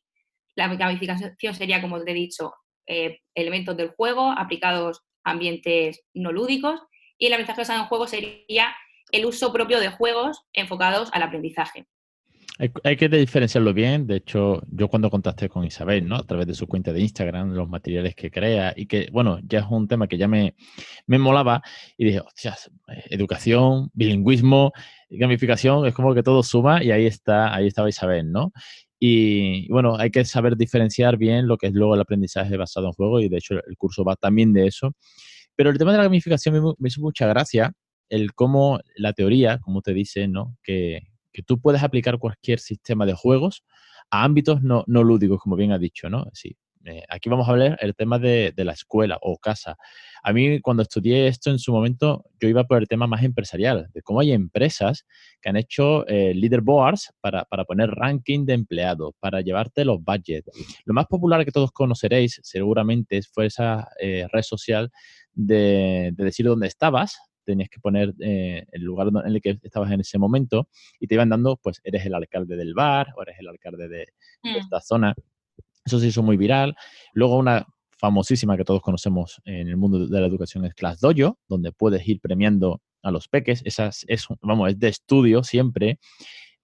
La 0.55 0.67
gamificación 0.67 1.55
sería, 1.55 1.81
como 1.81 2.03
te 2.03 2.11
he 2.11 2.13
dicho, 2.13 2.53
eh, 2.87 3.19
elementos 3.35 3.75
del 3.77 3.89
juego 3.89 4.31
aplicados 4.31 5.01
a 5.23 5.31
ambientes 5.31 6.03
no 6.13 6.31
lúdicos 6.31 6.81
y 7.17 7.27
el 7.27 7.33
aprendizaje 7.33 7.61
basado 7.61 7.81
en 7.81 7.87
juegos 7.87 8.11
sería 8.11 8.75
el 9.11 9.25
uso 9.25 9.51
propio 9.51 9.79
de 9.79 9.89
juegos 9.89 10.43
enfocados 10.53 11.09
al 11.13 11.23
aprendizaje. 11.23 11.87
Hay, 12.83 12.97
que 12.97 13.07
diferenciarlo 13.07 13.73
bien. 13.73 14.05
De 14.05 14.17
hecho, 14.17 14.61
yo 14.69 14.89
cuando 14.89 15.09
contacté 15.09 15.47
con 15.47 15.63
Isabel, 15.63 16.05
¿no? 16.05 16.17
A 16.17 16.23
través 16.23 16.45
de 16.45 16.53
su 16.53 16.67
cuenta 16.67 16.91
de 16.91 16.99
Instagram, 16.99 17.53
los 17.53 17.69
materiales 17.69 18.15
que 18.15 18.29
crea 18.29 18.73
y 18.75 18.85
que, 18.85 19.07
bueno, 19.13 19.39
ya 19.47 19.59
es 19.59 19.65
un 19.69 19.87
tema 19.87 20.07
que 20.09 20.17
ya 20.17 20.27
me, 20.27 20.55
me 21.07 21.19
molaba 21.19 21.61
y 21.97 22.03
dije, 22.03 22.19
hostias, 22.19 22.69
educación, 23.09 23.89
bilingüismo, 23.93 24.73
gamificación, 25.09 25.85
es 25.87 25.93
como 25.93 26.13
que 26.13 26.21
todo 26.21 26.43
suma 26.43 26.83
y 26.83 26.91
ahí 26.91 27.05
está, 27.05 27.55
ahí 27.55 27.67
estaba 27.67 27.87
Isabel, 27.87 28.29
¿no? 28.29 28.51
Y 28.99 29.69
bueno, 29.71 29.95
hay 29.97 30.11
que 30.11 30.25
saber 30.25 30.57
diferenciar 30.57 31.15
bien 31.15 31.47
lo 31.47 31.57
que 31.57 31.67
es 31.67 31.73
luego 31.73 31.95
el 31.95 32.01
aprendizaje 32.01 32.57
basado 32.57 32.87
en 32.87 32.93
juego 32.93 33.21
y 33.21 33.29
de 33.29 33.37
hecho 33.37 33.53
el 33.53 33.77
curso 33.77 34.03
va 34.03 34.17
también 34.17 34.51
de 34.51 34.67
eso. 34.67 34.93
Pero 35.55 35.69
el 35.69 35.77
tema 35.77 35.93
de 35.93 35.99
la 35.99 36.03
gamificación 36.03 36.55
me, 36.55 36.73
me 36.77 36.89
hizo 36.89 36.99
mucha 36.99 37.25
gracia 37.27 37.71
el 38.09 38.33
cómo 38.33 38.81
la 38.97 39.13
teoría, 39.13 39.59
como 39.59 39.81
te 39.81 39.93
dice, 39.93 40.27
¿no? 40.27 40.57
Que, 40.61 41.03
tú 41.43 41.59
puedes 41.59 41.83
aplicar 41.83 42.19
cualquier 42.19 42.59
sistema 42.59 43.05
de 43.05 43.13
juegos 43.13 43.63
a 44.09 44.23
ámbitos 44.23 44.61
no, 44.61 44.83
no 44.87 45.03
lúdicos, 45.03 45.39
como 45.39 45.55
bien 45.55 45.71
ha 45.71 45.77
dicho, 45.77 46.09
¿no? 46.09 46.27
Sí. 46.33 46.57
Eh, 46.85 47.03
aquí 47.09 47.27
vamos 47.27 47.47
a 47.47 47.51
hablar 47.51 47.77
el 47.81 47.93
tema 47.93 48.19
de, 48.19 48.53
de, 48.55 48.63
la 48.63 48.71
escuela 48.71 49.17
o 49.21 49.37
casa. 49.37 49.75
A 50.23 50.31
mí, 50.31 50.61
cuando 50.61 50.83
estudié 50.83 51.27
esto 51.27 51.51
en 51.51 51.59
su 51.59 51.73
momento, 51.73 52.23
yo 52.39 52.47
iba 52.47 52.63
por 52.63 52.77
el 52.77 52.87
tema 52.87 53.05
más 53.05 53.23
empresarial, 53.23 53.89
de 53.93 54.01
cómo 54.01 54.21
hay 54.21 54.31
empresas 54.31 55.05
que 55.41 55.49
han 55.49 55.57
hecho 55.57 56.07
eh, 56.07 56.33
leaderboards 56.33 57.13
para, 57.19 57.43
para, 57.45 57.65
poner 57.65 57.89
ranking 57.89 58.45
de 58.45 58.53
empleados, 58.53 59.13
para 59.19 59.41
llevarte 59.41 59.83
los 59.83 60.01
budgets. 60.01 60.49
Lo 60.85 60.93
más 60.93 61.05
popular 61.07 61.43
que 61.43 61.51
todos 61.51 61.71
conoceréis, 61.71 62.39
seguramente, 62.43 63.21
fue 63.23 63.47
esa 63.47 63.89
eh, 63.99 64.27
red 64.31 64.43
social 64.43 64.89
de, 65.33 66.11
de 66.13 66.23
decir 66.23 66.45
dónde 66.45 66.67
estabas, 66.67 67.19
tenías 67.49 67.69
que 67.69 67.79
poner 67.79 68.13
eh, 68.19 68.65
el 68.71 68.83
lugar 68.83 69.07
en 69.07 69.35
el 69.35 69.41
que 69.41 69.57
estabas 69.63 69.91
en 69.91 70.01
ese 70.01 70.19
momento 70.19 70.67
y 70.99 71.07
te 71.07 71.15
iban 71.15 71.29
dando, 71.29 71.57
pues 71.57 71.81
eres 71.83 72.05
el 72.05 72.13
alcalde 72.13 72.55
del 72.55 72.75
bar 72.75 73.07
o 73.17 73.23
eres 73.23 73.37
el 73.39 73.47
alcalde 73.47 73.87
de, 73.87 74.07
mm. 74.43 74.55
esta 74.57 74.79
zona. 74.81 75.15
Eso 75.83 75.99
se 75.99 76.07
hizo 76.07 76.21
muy 76.21 76.37
viral. 76.37 76.75
Luego 77.13 77.37
una 77.37 77.65
famosísima 77.97 78.55
que 78.55 78.63
todos 78.63 78.81
conocemos 78.81 79.41
en 79.45 79.67
el 79.67 79.77
mundo 79.77 80.05
de 80.05 80.21
la 80.21 80.27
educación 80.27 80.63
es 80.65 80.75
Class 80.75 80.99
Dojo, 80.99 81.39
donde 81.47 81.71
puedes 81.71 82.07
ir 82.07 82.19
premiando 82.21 82.81
a 83.01 83.09
los 83.09 83.27
peques. 83.27 83.63
Esa 83.65 83.87
es, 83.87 84.27
vamos, 84.41 84.69
es 84.69 84.79
de 84.79 84.89
estudio 84.89 85.43
siempre. 85.43 85.99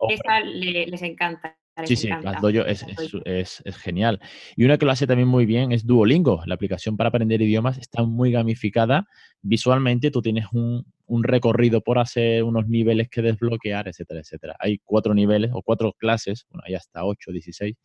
Esa 0.10 0.42
les 0.42 1.02
encanta. 1.02 1.58
Sí, 1.84 1.98
sí, 1.98 2.10
Dojo 2.42 2.66
es, 2.66 2.86
es, 3.26 3.62
es, 3.66 3.78
genial. 3.78 4.22
Y 4.56 4.64
una 4.64 4.78
que 4.78 4.86
lo 4.86 4.92
hace 4.92 5.08
también 5.08 5.28
muy 5.28 5.46
bien 5.46 5.74
es 5.74 5.86
Duolingo. 5.86 6.42
La 6.46 6.56
aplicación 6.56 6.96
para 6.96 7.10
aprender 7.10 7.42
idiomas 7.42 7.78
está 7.78 8.04
muy 8.04 8.32
gamificada. 8.32 9.08
Visualmente 9.42 10.10
tú 10.10 10.22
tienes 10.22 10.46
un, 10.54 10.86
un, 11.06 11.24
recorrido 11.24 11.82
por 11.82 12.00
hacer, 12.00 12.44
unos 12.44 12.70
niveles 12.70 13.10
que 13.10 13.22
desbloquear, 13.22 13.90
etcétera, 13.90 14.22
etcétera. 14.22 14.56
Hay 14.60 14.80
cuatro 14.86 15.14
niveles 15.14 15.52
o 15.54 15.62
cuatro 15.62 15.92
clases, 15.94 16.46
bueno, 16.50 16.64
hay 16.66 16.76
hasta 16.76 17.04
ocho, 17.04 17.32
dieciséis, 17.32 17.76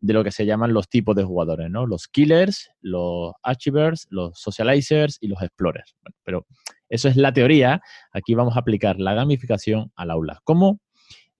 de 0.00 0.12
lo 0.12 0.24
que 0.24 0.32
se 0.32 0.44
llaman 0.44 0.72
los 0.72 0.88
tipos 0.88 1.14
de 1.14 1.22
jugadores, 1.22 1.70
¿no? 1.70 1.86
Los 1.86 2.08
killers, 2.08 2.70
los 2.80 3.34
achievers, 3.44 4.08
los 4.10 4.38
socializers 4.38 5.18
y 5.20 5.28
los 5.28 5.40
explorers. 5.42 5.94
pero 6.24 6.44
eso 6.88 7.08
es 7.08 7.16
la 7.16 7.32
teoría. 7.32 7.80
Aquí 8.12 8.34
vamos 8.34 8.56
a 8.56 8.60
aplicar 8.60 8.98
la 8.98 9.14
gamificación 9.14 9.92
al 9.96 10.10
aula. 10.10 10.40
¿Cómo 10.44 10.80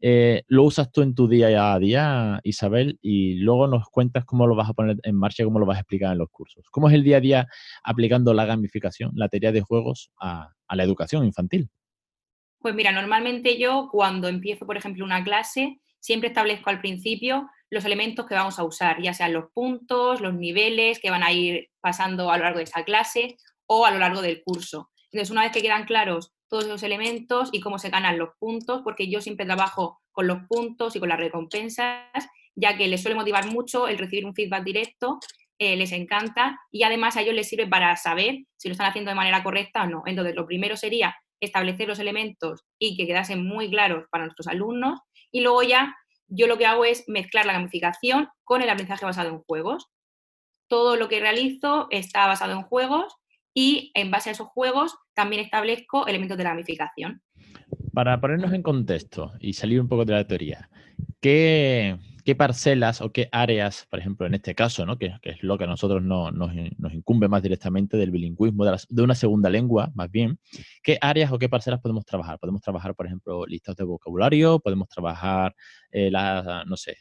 eh, 0.00 0.42
lo 0.48 0.64
usas 0.64 0.92
tú 0.92 1.02
en 1.02 1.14
tu 1.14 1.26
día 1.26 1.72
a 1.72 1.78
día, 1.78 2.40
Isabel, 2.44 2.98
y 3.00 3.34
luego 3.36 3.66
nos 3.66 3.88
cuentas 3.88 4.24
cómo 4.24 4.46
lo 4.46 4.54
vas 4.54 4.68
a 4.68 4.74
poner 4.74 4.98
en 5.02 5.16
marcha, 5.16 5.44
cómo 5.44 5.58
lo 5.58 5.66
vas 5.66 5.78
a 5.78 5.80
explicar 5.80 6.12
en 6.12 6.18
los 6.18 6.28
cursos. 6.30 6.66
¿Cómo 6.70 6.88
es 6.88 6.94
el 6.94 7.02
día 7.02 7.16
a 7.16 7.20
día 7.20 7.46
aplicando 7.82 8.34
la 8.34 8.44
gamificación, 8.44 9.12
la 9.14 9.28
teoría 9.28 9.52
de 9.52 9.62
juegos 9.62 10.10
a, 10.20 10.50
la 10.70 10.82
educación 10.82 11.24
infantil? 11.24 11.70
Pues 12.58 12.74
mira, 12.74 12.92
normalmente 12.92 13.58
yo 13.58 13.88
cuando 13.90 14.28
empiezo, 14.28 14.66
por 14.66 14.76
ejemplo, 14.76 15.04
una 15.04 15.24
clase, 15.24 15.80
siempre 16.00 16.28
establezco 16.28 16.70
al 16.70 16.80
principio 16.80 17.48
los 17.70 17.84
elementos 17.84 18.26
que 18.26 18.34
vamos 18.34 18.58
a 18.58 18.64
usar, 18.64 19.00
ya 19.02 19.12
sean 19.12 19.32
los 19.32 19.50
puntos, 19.52 20.20
los 20.20 20.34
niveles 20.34 21.00
que 21.00 21.10
van 21.10 21.22
a 21.22 21.32
ir 21.32 21.68
pasando 21.80 22.30
a 22.30 22.36
lo 22.36 22.44
largo 22.44 22.58
de 22.58 22.64
esa 22.64 22.84
clase 22.84 23.36
o 23.66 23.86
a 23.86 23.90
lo 23.90 23.98
largo 23.98 24.22
del 24.22 24.42
curso. 24.42 24.90
Entonces, 25.10 25.30
una 25.30 25.42
vez 25.42 25.52
que 25.52 25.62
quedan 25.62 25.84
claros 25.84 26.32
todos 26.48 26.66
los 26.66 26.82
elementos 26.82 27.50
y 27.52 27.60
cómo 27.60 27.78
se 27.78 27.90
ganan 27.90 28.18
los 28.18 28.30
puntos, 28.38 28.82
porque 28.82 29.08
yo 29.08 29.20
siempre 29.20 29.46
trabajo 29.46 30.00
con 30.12 30.26
los 30.26 30.38
puntos 30.48 30.96
y 30.96 31.00
con 31.00 31.08
las 31.08 31.18
recompensas, 31.18 32.28
ya 32.54 32.76
que 32.76 32.88
les 32.88 33.02
suele 33.02 33.16
motivar 33.16 33.46
mucho 33.46 33.88
el 33.88 33.98
recibir 33.98 34.24
un 34.24 34.34
feedback 34.34 34.64
directo, 34.64 35.18
eh, 35.58 35.76
les 35.76 35.92
encanta 35.92 36.60
y 36.70 36.82
además 36.82 37.16
a 37.16 37.22
ellos 37.22 37.34
les 37.34 37.48
sirve 37.48 37.66
para 37.66 37.96
saber 37.96 38.44
si 38.56 38.68
lo 38.68 38.72
están 38.72 38.88
haciendo 38.88 39.10
de 39.10 39.14
manera 39.14 39.42
correcta 39.42 39.82
o 39.82 39.86
no. 39.86 40.02
Entonces, 40.06 40.34
lo 40.34 40.46
primero 40.46 40.76
sería 40.76 41.16
establecer 41.40 41.88
los 41.88 41.98
elementos 41.98 42.64
y 42.78 42.96
que 42.96 43.06
quedasen 43.06 43.46
muy 43.46 43.70
claros 43.70 44.04
para 44.10 44.24
nuestros 44.24 44.46
alumnos 44.48 45.00
y 45.30 45.40
luego 45.40 45.62
ya 45.62 45.94
yo 46.28 46.46
lo 46.46 46.58
que 46.58 46.66
hago 46.66 46.84
es 46.84 47.04
mezclar 47.08 47.46
la 47.46 47.52
gamificación 47.52 48.28
con 48.44 48.62
el 48.62 48.68
aprendizaje 48.68 49.04
basado 49.04 49.28
en 49.30 49.42
juegos. 49.42 49.86
Todo 50.68 50.96
lo 50.96 51.08
que 51.08 51.20
realizo 51.20 51.86
está 51.90 52.26
basado 52.26 52.52
en 52.52 52.62
juegos 52.62 53.14
y 53.56 53.90
en 53.94 54.10
base 54.10 54.28
a 54.28 54.32
esos 54.32 54.48
juegos 54.48 54.94
también 55.14 55.42
establezco 55.42 56.06
elementos 56.06 56.36
de 56.36 56.44
la 56.44 56.50
gamificación. 56.50 57.22
Para 57.94 58.20
ponernos 58.20 58.52
en 58.52 58.62
contexto 58.62 59.32
y 59.40 59.54
salir 59.54 59.80
un 59.80 59.88
poco 59.88 60.04
de 60.04 60.12
la 60.12 60.26
teoría, 60.26 60.68
¿qué, 61.22 61.96
qué 62.22 62.36
parcelas 62.36 63.00
o 63.00 63.12
qué 63.12 63.30
áreas, 63.32 63.86
por 63.88 63.98
ejemplo, 63.98 64.26
en 64.26 64.34
este 64.34 64.54
caso, 64.54 64.84
¿no? 64.84 64.98
que, 64.98 65.14
es 65.22 65.42
lo 65.42 65.56
que 65.56 65.64
a 65.64 65.68
nosotros 65.68 66.02
nos, 66.02 66.32
incumbe 66.92 67.28
más 67.28 67.42
directamente 67.42 67.96
del 67.96 68.10
bilingüismo, 68.10 68.66
de, 68.66 69.02
una 69.02 69.14
segunda 69.14 69.48
lengua, 69.48 69.90
más 69.94 70.10
bien, 70.10 70.38
qué 70.82 70.98
áreas 71.00 71.32
o 71.32 71.38
qué 71.38 71.48
parcelas 71.48 71.80
podemos 71.80 72.04
trabajar. 72.04 72.38
Podemos 72.38 72.60
trabajar, 72.60 72.94
por 72.94 73.06
ejemplo, 73.06 73.46
listas 73.46 73.74
de 73.74 73.84
vocabulario, 73.84 74.60
podemos 74.60 74.86
trabajar, 74.90 75.54
eh, 75.90 76.10
la, 76.10 76.62
no 76.66 76.76
sé, 76.76 76.98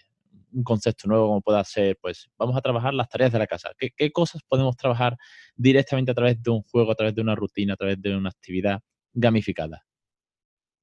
un 0.55 0.63
concepto 0.63 1.07
nuevo 1.07 1.27
como 1.27 1.41
pueda 1.41 1.63
ser, 1.63 1.97
pues 2.01 2.29
vamos 2.37 2.55
a 2.55 2.61
trabajar 2.61 2.93
las 2.93 3.09
tareas 3.09 3.31
de 3.31 3.39
la 3.39 3.47
casa. 3.47 3.71
¿Qué, 3.77 3.91
¿Qué, 3.95 4.11
cosas 4.11 4.41
podemos 4.47 4.77
trabajar 4.77 5.17
directamente 5.55 6.11
a 6.11 6.15
través 6.15 6.41
de 6.41 6.49
un 6.51 6.63
juego, 6.63 6.91
a 6.91 6.95
través 6.95 7.13
de 7.13 7.21
una 7.21 7.35
rutina, 7.35 7.73
a 7.73 7.77
través 7.77 8.01
de 8.01 8.15
una 8.15 8.29
actividad 8.29 8.81
gamificada? 9.13 9.85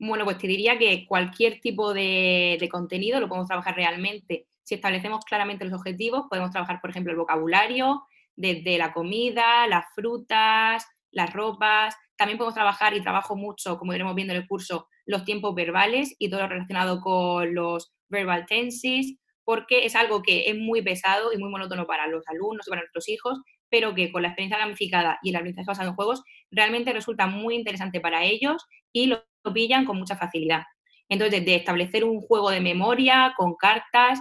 Bueno, 0.05 0.25
pues 0.25 0.38
te 0.38 0.49
diría 0.49 0.79
que 0.79 1.07
cualquier 1.07 1.61
tipo 1.61 1.95
de, 1.95 2.69
contenido 2.73 3.21
lo 3.21 3.29
podemos 3.29 3.47
trabajar 3.47 3.76
realmente. 3.76 4.49
Si 4.64 4.75
establecemos 4.75 5.25
claramente 5.25 5.64
los 5.64 5.75
objetivos, 5.75 6.25
podemos 6.29 6.50
trabajar, 6.50 6.81
por 6.81 6.91
ejemplo, 6.91 7.12
el 7.12 7.19
vocabulario, 7.19 8.02
desde 8.35 8.79
la 8.79 8.93
comida, 8.93 9.69
las 9.69 9.85
frutas, 9.95 10.85
las 11.12 11.33
ropas. 11.33 11.95
También 12.17 12.37
podemos 12.37 12.55
trabajar, 12.55 12.97
y 12.97 13.00
trabajo 13.00 13.37
mucho, 13.37 13.79
como 13.79 13.95
iremos 13.95 14.17
viendo 14.17 14.35
en 14.35 14.41
el 14.41 14.49
curso, 14.49 14.88
los 15.07 15.25
tiempos 15.25 15.55
verbales 15.55 16.17
y 16.19 16.29
todo 16.29 16.41
lo 16.41 16.49
relacionado 16.49 17.00
con 17.00 17.55
los 17.55 17.93
verbal 18.09 18.45
tenses, 18.47 19.14
porque 19.44 19.84
es 19.84 19.94
algo 19.96 20.22
que 20.22 20.50
es 20.50 20.56
muy 20.56 20.82
pesado 20.82 21.32
y 21.32 21.38
muy 21.38 21.50
monótono 21.50 21.87
para 21.87 22.06
los 22.06 22.26
alumnos 22.28 22.66
y 22.66 22.70
para 22.70 22.82
nuestros 22.82 23.08
hijos, 23.08 23.40
pero 23.68 23.94
que 23.94 24.12
con 24.12 24.22
la 24.22 24.28
experiencia 24.28 24.58
gamificada 24.58 25.18
y 25.22 25.30
el 25.30 25.37
aprendizaje 25.37 25.66
basado 25.66 25.88
en 25.88 25.94
juegos 25.96 26.22
realmente 26.50 26.92
resulta 26.92 27.26
muy 27.26 27.54
interesante 27.54 28.00
para 28.00 28.25
ellos 28.25 28.64
y 28.92 29.06
lo 29.06 29.25
pillan 29.52 29.84
con 29.84 29.99
mucha 29.99 30.16
facilidad. 30.16 30.62
Entonces, 31.08 31.44
de 31.44 31.54
establecer 31.54 32.04
un 32.04 32.20
juego 32.20 32.50
de 32.50 32.61
memoria 32.61 33.34
con 33.37 33.54
cartas 33.56 34.20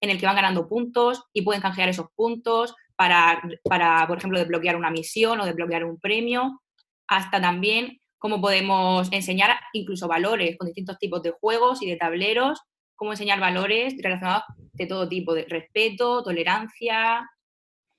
en 0.00 0.10
el 0.10 0.18
que 0.18 0.26
van 0.26 0.36
ganando 0.36 0.68
puntos 0.68 1.22
y 1.32 1.42
pueden 1.42 1.62
canjear 1.62 1.88
esos 1.88 2.06
puntos 2.14 2.74
para, 2.96 3.42
para, 3.64 4.06
por 4.06 4.18
ejemplo, 4.18 4.38
desbloquear 4.38 4.76
una 4.76 4.90
misión 4.90 5.40
o 5.40 5.46
desbloquear 5.46 5.84
un 5.84 5.98
premio, 5.98 6.60
hasta 7.08 7.40
también 7.40 8.00
cómo 8.18 8.40
podemos 8.40 9.12
enseñar 9.12 9.58
incluso 9.72 10.08
valores 10.08 10.56
con 10.56 10.66
distintos 10.66 10.98
tipos 10.98 11.22
de 11.22 11.32
juegos 11.32 11.82
y 11.82 11.86
de 11.86 11.96
tableros, 11.96 12.60
cómo 12.94 13.12
enseñar 13.12 13.40
valores 13.40 13.94
relacionados 14.02 14.44
de 14.72 14.86
todo 14.86 15.08
tipo, 15.08 15.34
de 15.34 15.44
respeto, 15.44 16.22
tolerancia, 16.22 17.28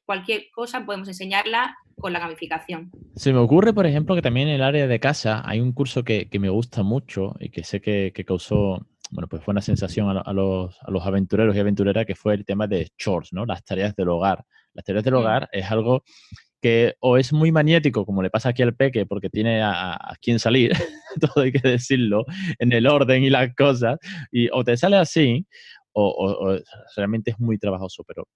cualquier 0.06 0.46
cosa 0.54 0.86
podemos 0.86 1.08
enseñarla 1.08 1.76
con 1.98 2.14
la 2.14 2.20
gamificación. 2.20 2.92
Se 3.16 3.34
me 3.34 3.40
ocurre, 3.40 3.74
por 3.74 3.86
ejemplo, 3.86 4.16
que 4.16 4.22
también 4.22 4.48
en 4.48 4.56
el 4.56 4.64
área 4.64 4.88
de 4.88 5.00
casa 5.00 5.42
hay 5.46 5.60
un 5.60 5.72
curso 5.72 6.04
que, 6.04 6.30
me 6.40 6.50
gusta 6.50 6.84
mucho 6.84 7.36
y 7.40 7.50
que 7.50 7.64
sé 7.64 7.82
que, 7.82 8.12
causó, 8.26 8.86
bueno, 9.12 9.28
pues 9.28 9.44
fue 9.44 9.54
una 9.54 9.62
sensación 9.62 10.10
a, 10.10 10.34
los, 10.34 10.78
aventureros 11.02 11.56
y 11.56 11.60
aventureras, 11.60 12.06
que 12.06 12.16
fue 12.16 12.34
el 12.36 12.46
tema 12.46 12.68
de 12.68 12.90
chores, 12.98 13.34
¿no? 13.34 13.46
Las 13.46 13.64
tareas 13.64 13.96
del 13.96 14.10
hogar. 14.10 14.46
Las 14.74 14.84
tareas 14.84 15.06
del 15.06 15.16
hogar 15.16 15.50
es 15.52 15.72
algo 15.72 16.04
que 16.66 16.96
o 17.00 17.18
es 17.18 17.32
muy 17.32 17.52
maniático, 17.52 18.08
como 18.08 18.24
le 18.24 18.32
pasa 18.32 18.50
aquí 18.50 18.64
al 18.64 18.76
peque, 18.76 19.06
porque 19.06 19.30
tiene 19.30 19.62
a, 19.62 19.94
a 19.94 20.16
quien 20.20 20.40
salir, 20.40 20.72
todo 21.22 21.44
hay 21.44 21.52
que 21.52 21.60
decirlo, 21.60 22.26
en 22.58 22.74
el 22.74 22.88
orden 22.88 23.24
y 23.24 23.30
las 23.30 23.54
cosas, 23.54 24.00
y 24.32 24.50
o 24.52 24.64
te 24.64 24.76
sale 24.76 24.98
así, 24.98 25.46
o 25.94 26.58
realmente 26.96 27.30
es 27.30 27.40
muy 27.40 27.60
trabajoso, 27.60 28.04
pero 28.04 28.28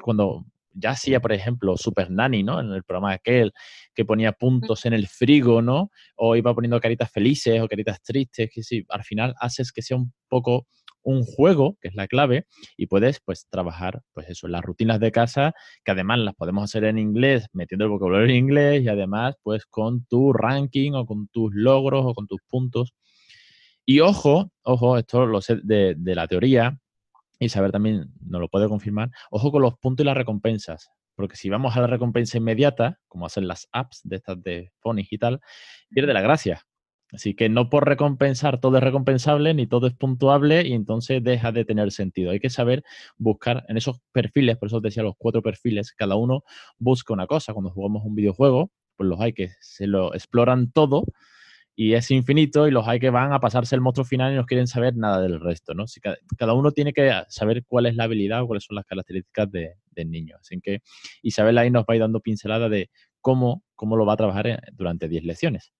cuando 0.00 0.44
ya 0.74 0.90
hacía, 0.90 1.18
por 1.18 1.32
ejemplo, 1.32 1.76
Super 1.76 2.08
Nanny, 2.08 2.44
¿no? 2.44 2.60
En 2.60 2.70
el 2.70 2.84
programa 2.84 3.14
aquel, 3.14 3.52
que 3.92 4.04
ponía 4.04 4.30
puntos 4.30 4.86
en 4.86 4.92
el 4.92 5.08
frigo, 5.08 5.60
¿no? 5.60 5.90
O 6.14 6.36
iba 6.36 6.54
poniendo 6.54 6.80
caritas 6.80 7.10
felices 7.10 7.60
o 7.60 7.66
caritas 7.66 8.00
tristes, 8.00 8.48
que 8.48 8.62
si 8.62 8.86
al 8.90 9.02
final 9.02 9.34
haces 9.40 9.72
que 9.72 9.82
sea 9.82 9.96
un 9.96 10.12
poco 10.28 10.68
un 11.02 11.22
juego, 11.24 11.76
que 11.80 11.88
es 11.88 11.94
la 11.94 12.06
clave, 12.06 12.46
y 12.76 12.86
puedes 12.86 13.20
pues 13.20 13.46
trabajar, 13.50 14.02
pues 14.12 14.28
eso, 14.30 14.48
las 14.48 14.62
rutinas 14.62 15.00
de 15.00 15.12
casa, 15.12 15.52
que 15.84 15.92
además 15.92 16.20
las 16.20 16.34
podemos 16.34 16.64
hacer 16.64 16.84
en 16.84 16.98
inglés, 16.98 17.46
metiendo 17.52 17.84
el 17.84 17.90
vocabulario 17.90 18.26
en 18.26 18.36
inglés 18.36 18.82
y 18.82 18.88
además 18.88 19.36
pues 19.42 19.66
con 19.66 20.04
tu 20.06 20.32
ranking 20.32 20.92
o 20.92 21.06
con 21.06 21.28
tus 21.28 21.52
logros 21.54 22.04
o 22.06 22.14
con 22.14 22.26
tus 22.26 22.40
puntos. 22.48 22.92
Y 23.84 24.00
ojo, 24.00 24.50
ojo, 24.62 24.98
esto 24.98 25.26
lo 25.26 25.40
sé 25.40 25.56
de, 25.62 25.94
de 25.96 26.14
la 26.14 26.28
teoría, 26.28 26.78
y 27.38 27.48
saber 27.48 27.72
también 27.72 28.06
nos 28.20 28.40
lo 28.40 28.48
puede 28.48 28.68
confirmar, 28.68 29.10
ojo 29.30 29.50
con 29.50 29.62
los 29.62 29.74
puntos 29.78 30.04
y 30.04 30.06
las 30.06 30.16
recompensas, 30.16 30.90
porque 31.16 31.36
si 31.36 31.48
vamos 31.48 31.76
a 31.76 31.80
la 31.80 31.88
recompensa 31.88 32.38
inmediata, 32.38 32.98
como 33.08 33.26
hacen 33.26 33.48
las 33.48 33.68
apps 33.72 34.00
de 34.04 34.16
estas 34.16 34.42
de 34.42 34.70
Phonics 34.80 35.12
y 35.12 35.18
tal, 35.18 35.40
pierde 35.90 36.14
la 36.14 36.20
gracia. 36.20 36.62
Así 37.12 37.34
que 37.34 37.48
no 37.48 37.68
por 37.68 37.86
recompensar 37.86 38.58
todo 38.58 38.78
es 38.78 38.82
recompensable 38.82 39.52
ni 39.54 39.66
todo 39.66 39.86
es 39.86 39.94
puntuable 39.94 40.66
y 40.66 40.72
entonces 40.72 41.22
deja 41.22 41.52
de 41.52 41.64
tener 41.64 41.92
sentido. 41.92 42.30
Hay 42.30 42.40
que 42.40 42.50
saber 42.50 42.82
buscar 43.18 43.64
en 43.68 43.76
esos 43.76 44.00
perfiles, 44.12 44.56
por 44.56 44.68
eso 44.68 44.78
os 44.78 44.82
decía 44.82 45.02
los 45.02 45.14
cuatro 45.18 45.42
perfiles, 45.42 45.92
cada 45.92 46.16
uno 46.16 46.42
busca 46.78 47.12
una 47.12 47.26
cosa. 47.26 47.52
Cuando 47.52 47.70
jugamos 47.70 48.04
un 48.04 48.14
videojuego, 48.14 48.70
pues 48.96 49.08
los 49.08 49.20
hay 49.20 49.34
que 49.34 49.50
se 49.60 49.86
lo 49.86 50.14
exploran 50.14 50.72
todo 50.72 51.04
y 51.74 51.94
es 51.94 52.10
infinito 52.10 52.68
y 52.68 52.70
los 52.70 52.86
hay 52.88 53.00
que 53.00 53.10
van 53.10 53.32
a 53.32 53.40
pasarse 53.40 53.74
el 53.74 53.80
monstruo 53.80 54.04
final 54.04 54.32
y 54.32 54.36
no 54.36 54.46
quieren 54.46 54.66
saber 54.66 54.96
nada 54.96 55.20
del 55.20 55.40
resto, 55.40 55.74
¿no? 55.74 55.84
cada, 56.36 56.52
uno 56.54 56.72
tiene 56.72 56.92
que 56.92 57.10
saber 57.28 57.64
cuál 57.66 57.86
es 57.86 57.96
la 57.96 58.04
habilidad 58.04 58.42
o 58.42 58.46
cuáles 58.46 58.64
son 58.64 58.76
las 58.76 58.84
características 58.84 59.50
de, 59.50 59.74
del 59.90 60.10
niño. 60.10 60.36
Así 60.40 60.60
que 60.60 60.80
Isabel 61.22 61.58
ahí 61.58 61.70
nos 61.70 61.84
va 61.84 61.94
a 61.94 61.94
ir 61.96 62.00
dando 62.02 62.20
pincelada 62.20 62.68
de 62.68 62.90
cómo, 63.20 63.64
cómo 63.74 63.96
lo 63.96 64.04
va 64.06 64.14
a 64.14 64.16
trabajar 64.16 64.46
eh, 64.46 64.58
durante 64.72 65.08
10 65.08 65.24
lecciones. 65.24 65.72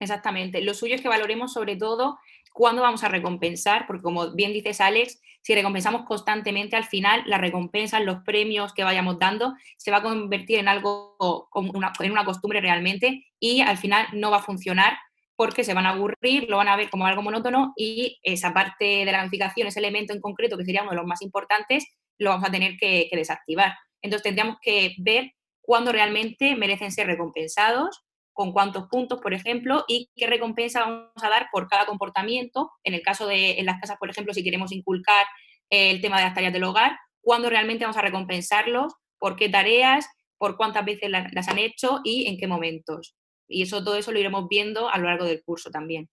Exactamente. 0.00 0.60
Lo 0.62 0.74
suyo 0.74 0.94
es 0.94 1.00
que 1.00 1.08
valoremos 1.08 1.52
sobre 1.52 1.76
todo 1.76 2.18
cuándo 2.52 2.82
vamos 2.82 3.04
a 3.04 3.08
recompensar, 3.08 3.86
porque 3.86 4.02
como 4.02 4.32
bien 4.34 4.52
dices 4.52 4.80
Alex, 4.80 5.20
si 5.42 5.54
recompensamos 5.54 6.04
constantemente, 6.04 6.76
al 6.76 6.84
final 6.84 7.22
la 7.26 7.38
recompensa, 7.38 8.00
los 8.00 8.22
premios 8.24 8.72
que 8.74 8.84
vayamos 8.84 9.18
dando, 9.18 9.54
se 9.76 9.90
va 9.90 9.98
a 9.98 10.02
convertir 10.02 10.58
en 10.58 10.68
algo, 10.68 11.48
en 11.54 12.12
una 12.12 12.24
costumbre 12.24 12.60
realmente 12.60 13.26
y 13.40 13.60
al 13.60 13.76
final 13.76 14.06
no 14.12 14.30
va 14.30 14.38
a 14.38 14.42
funcionar 14.42 14.98
porque 15.36 15.62
se 15.62 15.72
van 15.72 15.86
a 15.86 15.90
aburrir, 15.90 16.48
lo 16.48 16.56
van 16.56 16.68
a 16.68 16.76
ver 16.76 16.90
como 16.90 17.06
algo 17.06 17.22
monótono 17.22 17.72
y 17.76 18.18
esa 18.22 18.52
parte 18.52 18.84
de 18.84 19.04
la 19.04 19.12
gamificación, 19.12 19.68
ese 19.68 19.78
elemento 19.78 20.12
en 20.12 20.20
concreto 20.20 20.58
que 20.58 20.64
sería 20.64 20.82
uno 20.82 20.90
de 20.90 20.96
los 20.96 21.06
más 21.06 21.22
importantes, 21.22 21.86
lo 22.18 22.30
vamos 22.30 22.48
a 22.48 22.52
tener 22.52 22.76
que, 22.76 23.06
que 23.08 23.16
desactivar. 23.16 23.76
Entonces 24.02 24.24
tendríamos 24.24 24.56
que 24.60 24.96
ver 24.98 25.32
cuándo 25.60 25.92
realmente 25.92 26.56
merecen 26.56 26.90
ser 26.90 27.06
recompensados 27.06 28.04
con 28.38 28.52
cuántos 28.52 28.86
puntos, 28.86 29.20
por 29.20 29.34
ejemplo, 29.34 29.84
y 29.88 30.10
qué 30.14 30.28
recompensa 30.28 30.78
vamos 30.78 31.10
a 31.16 31.28
dar 31.28 31.48
por 31.50 31.66
cada 31.66 31.86
comportamiento. 31.86 32.70
En 32.84 32.94
el 32.94 33.02
caso 33.02 33.26
de 33.26 33.58
en 33.58 33.66
las 33.66 33.80
casas, 33.80 33.96
por 33.98 34.10
ejemplo, 34.10 34.32
si 34.32 34.44
queremos 34.44 34.70
inculcar 34.70 35.26
el 35.70 36.00
tema 36.00 36.18
de 36.18 36.22
las 36.22 36.34
tareas 36.34 36.52
del 36.52 36.62
hogar, 36.62 36.96
cuándo 37.20 37.50
realmente 37.50 37.84
vamos 37.84 37.96
a 37.96 38.00
recompensarlos, 38.00 38.94
por 39.18 39.34
qué 39.34 39.48
tareas, 39.48 40.06
por 40.38 40.56
cuántas 40.56 40.84
veces 40.84 41.10
las, 41.10 41.48
han 41.48 41.58
hecho 41.58 41.98
y 42.04 42.28
en 42.28 42.38
qué 42.38 42.46
momentos. 42.46 43.16
Y 43.48 43.62
eso, 43.62 43.82
todo 43.82 43.96
eso 43.96 44.12
lo 44.12 44.20
iremos 44.20 44.46
viendo 44.48 44.88
a 44.88 44.98
lo 44.98 45.08
largo 45.08 45.24
del 45.24 45.42
curso 45.42 45.72
también. 45.72 46.08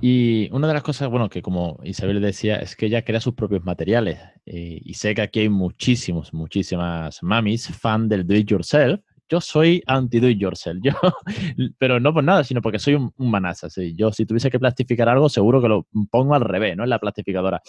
Y 0.00 0.48
una 0.52 0.68
de 0.68 0.72
las 0.72 0.82
cosas, 0.82 1.10
bueno, 1.10 1.28
que 1.28 1.42
como 1.42 1.78
Isabel 1.84 2.22
decía, 2.22 2.56
es 2.56 2.76
que 2.76 2.86
ella 2.86 3.04
crea 3.04 3.20
sus 3.20 3.34
propios 3.34 3.62
materiales. 3.62 4.18
Eh, 4.46 4.80
y 4.82 4.94
sé 4.94 5.14
que 5.14 5.20
aquí 5.20 5.40
hay 5.40 5.48
muchísimos, 5.50 6.32
muchísimas 6.32 7.22
mamis 7.22 7.68
fan 7.68 8.08
del 8.08 8.26
do 8.26 8.34
it 8.34 8.48
yourself 8.48 9.05
yo 9.28 9.40
soy 9.40 9.82
anti-do 9.86 10.28
it 10.28 10.38
yourself, 10.38 10.78
yo, 10.82 10.92
pero 11.78 11.98
no 11.98 12.14
por 12.14 12.22
nada, 12.22 12.44
sino 12.44 12.62
porque 12.62 12.78
soy 12.78 12.94
un, 12.94 13.12
manaza. 13.16 13.68
Yo 13.94 14.12
si 14.12 14.24
tuviese 14.24 14.50
que 14.50 14.58
plastificar 14.58 15.08
algo, 15.08 15.28
seguro 15.28 15.60
que 15.60 15.68
lo 15.68 15.86
pongo 16.10 16.34
al 16.34 16.42
revés, 16.42 16.76
¿no? 16.76 16.84
En 16.84 16.90
la 16.90 16.98
plastificadora. 16.98 17.60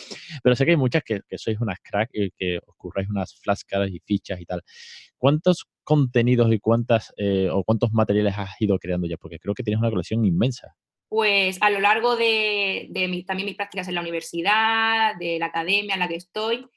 Pero 0.43 0.55
sé 0.55 0.65
que 0.65 0.71
hay 0.71 0.77
muchas 0.77 1.03
que, 1.03 1.21
sois 1.37 1.59
unas 1.59 1.79
crack 1.81 2.09
y 2.13 2.31
que 2.31 2.59
os 2.65 2.75
curráis 2.75 3.09
unas 3.09 3.35
flashcards 3.41 3.91
y 3.91 3.99
fichas 4.05 4.39
y 4.39 4.45
tal. 4.45 4.61
¿Cuántos 5.17 5.65
contenidos 5.83 6.51
y 6.53 6.59
cuántas 6.59 7.13
eh, 7.17 7.49
o 7.51 7.63
cuántos 7.63 7.91
materiales 7.91 8.35
has 8.37 8.51
ido 8.59 8.77
creando 8.77 9.07
ya? 9.07 9.17
Porque 9.17 9.39
creo 9.39 9.53
que 9.53 9.63
tienes 9.63 9.79
una 9.79 9.89
colección 9.89 10.25
inmensa. 10.25 10.75
Pues 11.09 11.57
a 11.61 11.69
lo 11.69 11.79
largo 11.79 12.17
de, 12.17 12.89
también 13.25 13.45
mis 13.45 13.55
prácticas 13.55 13.87
en 13.87 13.95
la 13.95 14.01
universidad, 14.01 15.15
de 15.17 15.39
la 15.39 15.45
academia 15.47 15.93
en 15.93 15.99
la 16.01 16.07
que 16.07 16.15
estoy, 16.15 16.67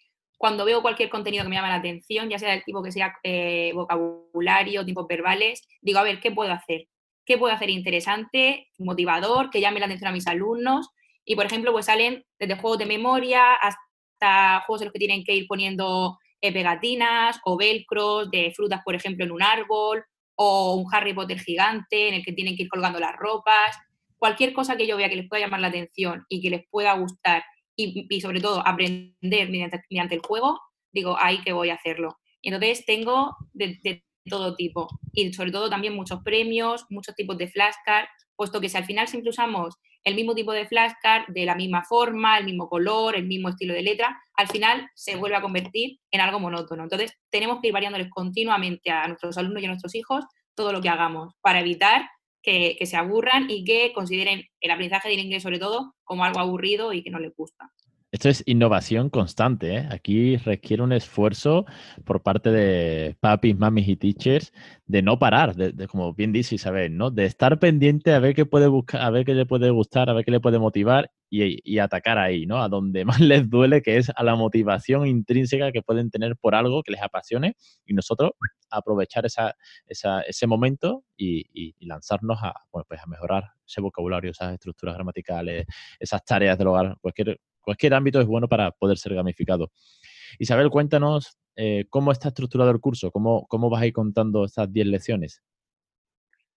cuando 0.40 0.64
veo 0.64 0.80
cualquier 0.80 1.10
contenido 1.10 1.44
que 1.44 1.50
me 1.50 1.56
llama 1.56 1.68
la 1.68 1.74
atención, 1.74 2.30
ya 2.30 2.38
sea 2.38 2.52
del 2.52 2.64
tipo 2.64 2.82
que 2.82 2.90
sea 2.90 3.14
eh, 3.24 3.72
vocabulario, 3.74 4.86
tipos 4.86 5.06
verbales, 5.06 5.68
digo, 5.82 5.98
a 5.98 6.02
ver, 6.02 6.18
¿qué 6.18 6.30
puedo 6.30 6.50
hacer? 6.50 6.86
¿Qué 7.26 7.36
puedo 7.36 7.52
hacer 7.52 7.68
interesante, 7.68 8.70
motivador, 8.78 9.50
que 9.50 9.60
llame 9.60 9.80
la 9.80 9.84
atención 9.84 10.08
a 10.08 10.14
mis 10.14 10.26
alumnos? 10.26 10.88
Y, 11.26 11.36
por 11.36 11.44
ejemplo, 11.44 11.72
pues 11.72 11.84
salen 11.84 12.24
desde 12.38 12.56
juegos 12.56 12.78
de 12.78 12.86
memoria 12.86 13.52
hasta 13.52 14.62
juegos 14.64 14.80
en 14.80 14.86
los 14.86 14.94
que 14.94 14.98
tienen 14.98 15.24
que 15.24 15.34
ir 15.34 15.46
poniendo 15.46 16.16
eh, 16.40 16.54
pegatinas 16.54 17.38
o 17.44 17.58
velcros 17.58 18.30
de 18.30 18.50
frutas, 18.56 18.80
por 18.82 18.94
ejemplo, 18.94 19.26
en 19.26 19.32
un 19.32 19.42
árbol, 19.42 20.02
o 20.36 20.76
un 20.76 20.86
Harry 20.90 21.12
Potter 21.12 21.38
gigante 21.38 22.08
en 22.08 22.14
el 22.14 22.24
que 22.24 22.32
tienen 22.32 22.56
que 22.56 22.62
ir 22.62 22.70
colgando 22.70 22.98
las 22.98 23.14
ropas. 23.14 23.76
Cualquier 24.16 24.54
cosa 24.54 24.78
que 24.78 24.86
yo 24.86 24.96
vea 24.96 25.10
que 25.10 25.16
les 25.16 25.28
pueda 25.28 25.44
llamar 25.44 25.60
la 25.60 25.68
atención 25.68 26.24
y 26.30 26.40
que 26.40 26.48
les 26.48 26.66
pueda 26.70 26.94
gustar 26.94 27.42
y, 28.08 28.20
sobre 28.20 28.40
todo 28.40 28.66
aprender 28.66 29.50
mediante, 29.50 30.14
el 30.14 30.20
juego, 30.20 30.60
digo, 30.92 31.16
ahí 31.18 31.40
que 31.42 31.52
voy 31.52 31.70
a 31.70 31.74
hacerlo. 31.74 32.18
Y 32.42 32.48
entonces 32.48 32.84
tengo 32.84 33.36
de, 33.52 34.02
todo 34.28 34.54
tipo 34.54 34.86
y 35.14 35.32
sobre 35.32 35.50
todo 35.50 35.70
también 35.70 35.96
muchos 35.96 36.20
premios, 36.22 36.84
muchos 36.90 37.14
tipos 37.14 37.38
de 37.38 37.48
flashcards, 37.48 38.10
puesto 38.36 38.60
que 38.60 38.68
si 38.68 38.76
al 38.76 38.84
final 38.84 39.08
siempre 39.08 39.30
usamos 39.30 39.76
el 40.04 40.14
mismo 40.14 40.34
tipo 40.34 40.52
de 40.52 40.66
flashcard, 40.66 41.26
de 41.28 41.44
la 41.44 41.54
misma 41.54 41.82
forma, 41.84 42.38
el 42.38 42.44
mismo 42.44 42.68
color, 42.68 43.16
el 43.16 43.26
mismo 43.26 43.48
estilo 43.48 43.74
de 43.74 43.82
letra, 43.82 44.18
al 44.34 44.48
final 44.48 44.88
se 44.94 45.16
vuelve 45.16 45.36
a 45.36 45.42
convertir 45.42 45.98
en 46.10 46.20
algo 46.20 46.38
monótono. 46.38 46.84
Entonces, 46.84 47.12
tenemos 47.30 47.60
que 47.60 47.68
ir 47.68 47.74
variándoles 47.74 48.08
continuamente 48.10 48.90
a 48.90 49.06
nuestros 49.08 49.36
alumnos 49.36 49.62
y 49.62 49.66
a 49.66 49.68
nuestros 49.68 49.94
hijos 49.94 50.24
todo 50.54 50.72
lo 50.72 50.80
que 50.80 50.88
hagamos 50.88 51.34
para 51.42 51.60
evitar 51.60 52.08
que, 52.42 52.76
que 52.78 52.86
se 52.86 52.96
aburran 52.96 53.50
y 53.50 53.64
que 53.64 53.92
consideren 53.92 54.48
el 54.60 54.70
aprendizaje 54.70 55.08
del 55.08 55.20
inglés, 55.20 55.42
sobre 55.42 55.58
todo, 55.58 55.94
como 56.04 56.24
algo 56.24 56.40
aburrido 56.40 56.92
y 56.92 57.02
que 57.02 57.10
no 57.10 57.18
les 57.18 57.34
gusta. 57.34 57.70
Esto 58.12 58.28
es 58.28 58.42
innovación 58.46 59.08
constante. 59.08 59.76
¿eh? 59.76 59.88
Aquí 59.88 60.36
requiere 60.36 60.82
un 60.82 60.92
esfuerzo 60.92 61.64
por 62.04 62.22
parte 62.22 62.50
de 62.50 63.16
papis, 63.20 63.56
mamis 63.56 63.86
y 63.86 63.96
teachers 63.96 64.52
de 64.86 65.02
no 65.02 65.20
parar, 65.20 65.54
de, 65.54 65.86
como 65.86 66.12
bien 66.12 66.32
dice 66.32 66.56
Isabel, 66.56 66.96
¿no? 66.96 67.12
De 67.12 67.24
estar 67.24 67.60
pendiente 67.60 68.12
a 68.12 68.18
ver 68.18 68.34
qué 68.34 68.46
puede 68.46 68.66
buscar, 68.66 69.00
a 69.02 69.10
ver 69.10 69.24
qué 69.24 69.34
le 69.34 69.46
puede 69.46 69.70
gustar, 69.70 70.10
a 70.10 70.12
ver 70.12 70.24
qué 70.24 70.32
le 70.32 70.40
puede 70.40 70.58
motivar 70.58 71.12
y, 71.30 71.78
atacar 71.78 72.18
ahí, 72.18 72.46
¿no? 72.46 72.60
A 72.60 72.68
donde 72.68 73.04
más 73.04 73.20
les 73.20 73.48
duele, 73.48 73.80
que 73.80 73.96
es 73.96 74.10
a 74.16 74.24
la 74.24 74.34
motivación 74.34 75.06
intrínseca 75.06 75.70
que 75.70 75.82
pueden 75.82 76.10
tener 76.10 76.36
por 76.36 76.56
algo 76.56 76.82
que 76.82 76.90
les 76.90 77.02
apasione 77.02 77.54
y 77.86 77.94
nosotros 77.94 78.32
aprovechar 78.70 79.24
esa, 79.26 79.54
ese 79.86 80.46
momento 80.48 81.04
y, 81.16 81.76
lanzarnos 81.86 82.38
a, 82.42 82.54
pues 82.72 83.00
a 83.00 83.06
mejorar 83.06 83.52
ese 83.64 83.80
vocabulario, 83.80 84.32
esas 84.32 84.54
estructuras 84.54 84.96
gramaticales, 84.96 85.66
esas 86.00 86.24
tareas 86.24 86.58
del 86.58 86.66
hogar, 86.66 86.96
cualquier 87.00 87.38
cualquier 87.60 87.94
ámbito 87.94 88.20
es 88.20 88.26
bueno 88.26 88.48
para 88.48 88.70
poder 88.72 88.98
ser 88.98 89.14
gamificado. 89.14 89.70
Isabel, 90.38 90.70
cuéntanos 90.70 91.38
eh, 91.56 91.86
cómo 91.90 92.12
está 92.12 92.28
estructurado 92.28 92.70
el 92.70 92.80
curso, 92.80 93.10
cómo, 93.10 93.46
cómo 93.48 93.68
vas 93.68 93.82
a 93.82 93.86
ir 93.86 93.92
contando 93.92 94.44
estas 94.44 94.72
10 94.72 94.86
lecciones. 94.86 95.42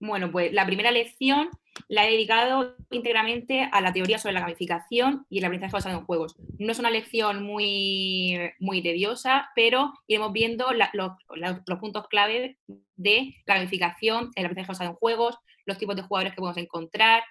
Bueno, 0.06 0.32
pues 0.34 0.52
la 0.52 0.66
primera 0.66 0.92
lección 0.92 1.50
la 1.88 2.06
he 2.06 2.12
dedicado 2.12 2.76
íntegramente 2.92 3.70
a 3.72 3.80
la 3.80 3.94
teoría 3.94 4.20
sobre 4.20 4.34
la 4.34 4.42
gamificación 4.42 5.26
y 5.30 5.40
el 5.40 5.46
aprendizaje 5.46 5.72
basado 5.72 5.98
en 5.98 6.06
juegos. 6.06 6.36
No 6.60 6.74
es 6.74 6.80
una 6.80 6.90
lección 6.90 7.44
muy, 7.44 8.38
muy 8.60 8.84
tediosa, 8.84 9.50
pero 9.56 9.94
iremos 10.08 10.34
viendo 10.34 10.68
los, 10.74 11.12
los, 11.66 11.80
puntos 11.80 12.08
clave 12.10 12.58
de 12.98 13.34
la 13.46 13.56
gamificación, 13.56 14.32
el 14.36 14.46
aprendizaje 14.46 14.74
basado 14.74 14.90
en 14.90 14.98
juegos, 14.98 15.38
los 15.66 15.78
tipos 15.78 15.96
de 15.96 16.02
jugadores 16.02 16.34
que 16.34 16.42
podemos 16.42 16.58
encontrar, 16.58 17.24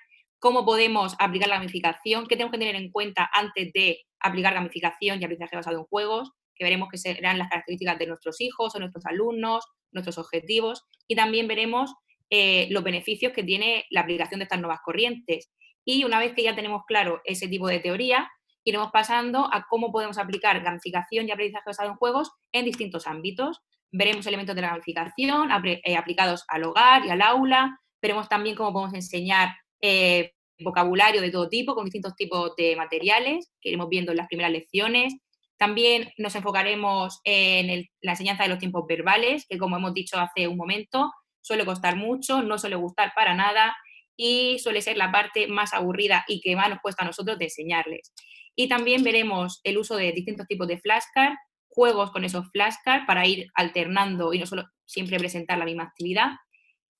cómo 0.42 0.64
podemos 0.64 1.14
aplicar 1.20 1.49
la 1.49 1.54
gamificación, 1.54 2.26
qué 2.26 2.34
tenemos 2.34 2.50
que 2.50 2.58
tener 2.58 2.75
en 2.75 2.90
cuenta 2.90 3.30
antes 3.32 3.72
de 3.72 4.00
aplicar 4.18 4.52
gamificación 4.54 5.20
y 5.20 5.25
aprendizaje 5.25 5.54
basado 5.54 5.78
en 5.78 5.84
juegos, 5.84 6.32
que 6.56 6.64
veremos 6.64 6.88
que 6.90 6.99
serán 6.99 7.38
las 7.38 7.49
características 7.49 7.96
de 7.96 8.08
nuestros 8.08 8.40
hijos 8.40 8.75
o 8.75 8.80
nuestros 8.80 9.06
alumnos, 9.06 9.64
nuestros 9.92 10.18
objetivos, 10.18 10.82
y 11.06 11.14
también 11.14 11.46
veremos 11.46 11.94
eh, 12.28 12.66
los 12.70 12.82
beneficios 12.82 13.32
que 13.32 13.44
tiene 13.44 13.84
la 13.90 14.00
aplicación 14.00 14.40
de 14.40 14.44
estas 14.44 14.58
nuevas 14.58 14.80
corrientes. 14.84 15.52
Y 15.84 16.02
una 16.02 16.18
vez 16.18 16.34
que 16.34 16.42
ya 16.42 16.56
tenemos 16.56 16.82
claro 16.88 17.20
ese 17.25 17.46
tipo 17.46 17.68
de 17.68 17.78
teoría, 17.78 18.28
iremos 18.64 18.90
pasando 18.92 19.49
a 19.52 19.66
cómo 19.70 19.92
podemos 19.92 20.18
aplicar 20.18 20.61
gamificación 20.61 21.28
y 21.28 21.30
aprendizaje 21.30 21.64
basado 21.66 21.90
en 21.90 21.96
juegos 21.96 22.32
en 22.50 22.64
distintos 22.64 23.06
ámbitos. 23.06 23.61
Veremos 23.92 24.26
elementos 24.26 24.56
de 24.56 24.62
la 24.62 24.70
gamificación 24.70 25.50
eh, 25.52 25.96
aplicados 25.96 26.44
al 26.49 26.64
hogar 26.64 27.06
y 27.06 27.11
al 27.11 27.22
aula, 27.22 27.78
veremos 28.02 28.28
también 28.28 28.56
cómo 28.56 28.72
podemos 28.72 28.94
enseñar 28.94 29.50
eh, 29.82 30.32
vocabulario 30.60 31.20
de 31.20 31.30
todo 31.30 31.48
tipo, 31.48 31.74
con 31.74 31.84
distintos 31.84 32.14
tipos 32.16 32.54
de 32.56 32.76
materiales 32.76 33.52
que 33.60 33.70
iremos 33.70 33.88
viendo 33.88 34.12
en 34.12 34.18
las 34.18 34.28
primeras 34.28 34.52
lecciones. 34.52 35.14
También 35.58 36.10
nos 36.16 36.34
enfocaremos 36.34 37.20
en 37.24 37.86
la 38.00 38.12
enseñanza 38.12 38.44
de 38.44 38.48
los 38.48 38.58
tiempos 38.58 38.84
verbales, 38.88 39.44
que 39.48 39.58
como 39.58 39.76
hemos 39.76 39.92
dicho 39.92 40.18
hace 40.18 40.48
un 40.48 40.56
momento, 40.56 41.12
suele 41.40 41.64
costar 41.64 41.96
mucho, 41.96 42.42
no 42.42 42.58
suele 42.58 42.76
gustar 42.76 43.12
para 43.14 43.34
nada 43.34 43.76
y 44.16 44.58
suele 44.60 44.82
ser 44.82 44.96
la 44.96 45.10
parte 45.10 45.48
más 45.48 45.74
aburrida 45.74 46.24
y 46.28 46.40
que 46.40 46.56
más 46.56 46.68
nos 46.70 46.80
cuesta 46.80 47.04
a 47.04 47.06
nosotros 47.06 47.36
enseñarles. 47.40 48.12
Y 48.54 48.68
también 48.68 49.02
veremos 49.02 49.60
el 49.64 49.78
uso 49.78 49.96
de 49.96 50.12
distintos 50.12 50.46
tipos 50.46 50.68
de 50.68 50.78
flashcards, 50.78 51.38
juegos 51.68 52.10
con 52.10 52.24
esos 52.24 52.50
flashcards 52.52 53.06
para 53.06 53.26
ir 53.26 53.46
alternando 53.54 54.33
y 54.35 54.38
no 54.38 54.46
solo 54.46 54.64
siempre 54.85 55.18
presentar 55.18 55.59
la 55.59 55.64
misma 55.64 55.85
actividad. 55.85 56.33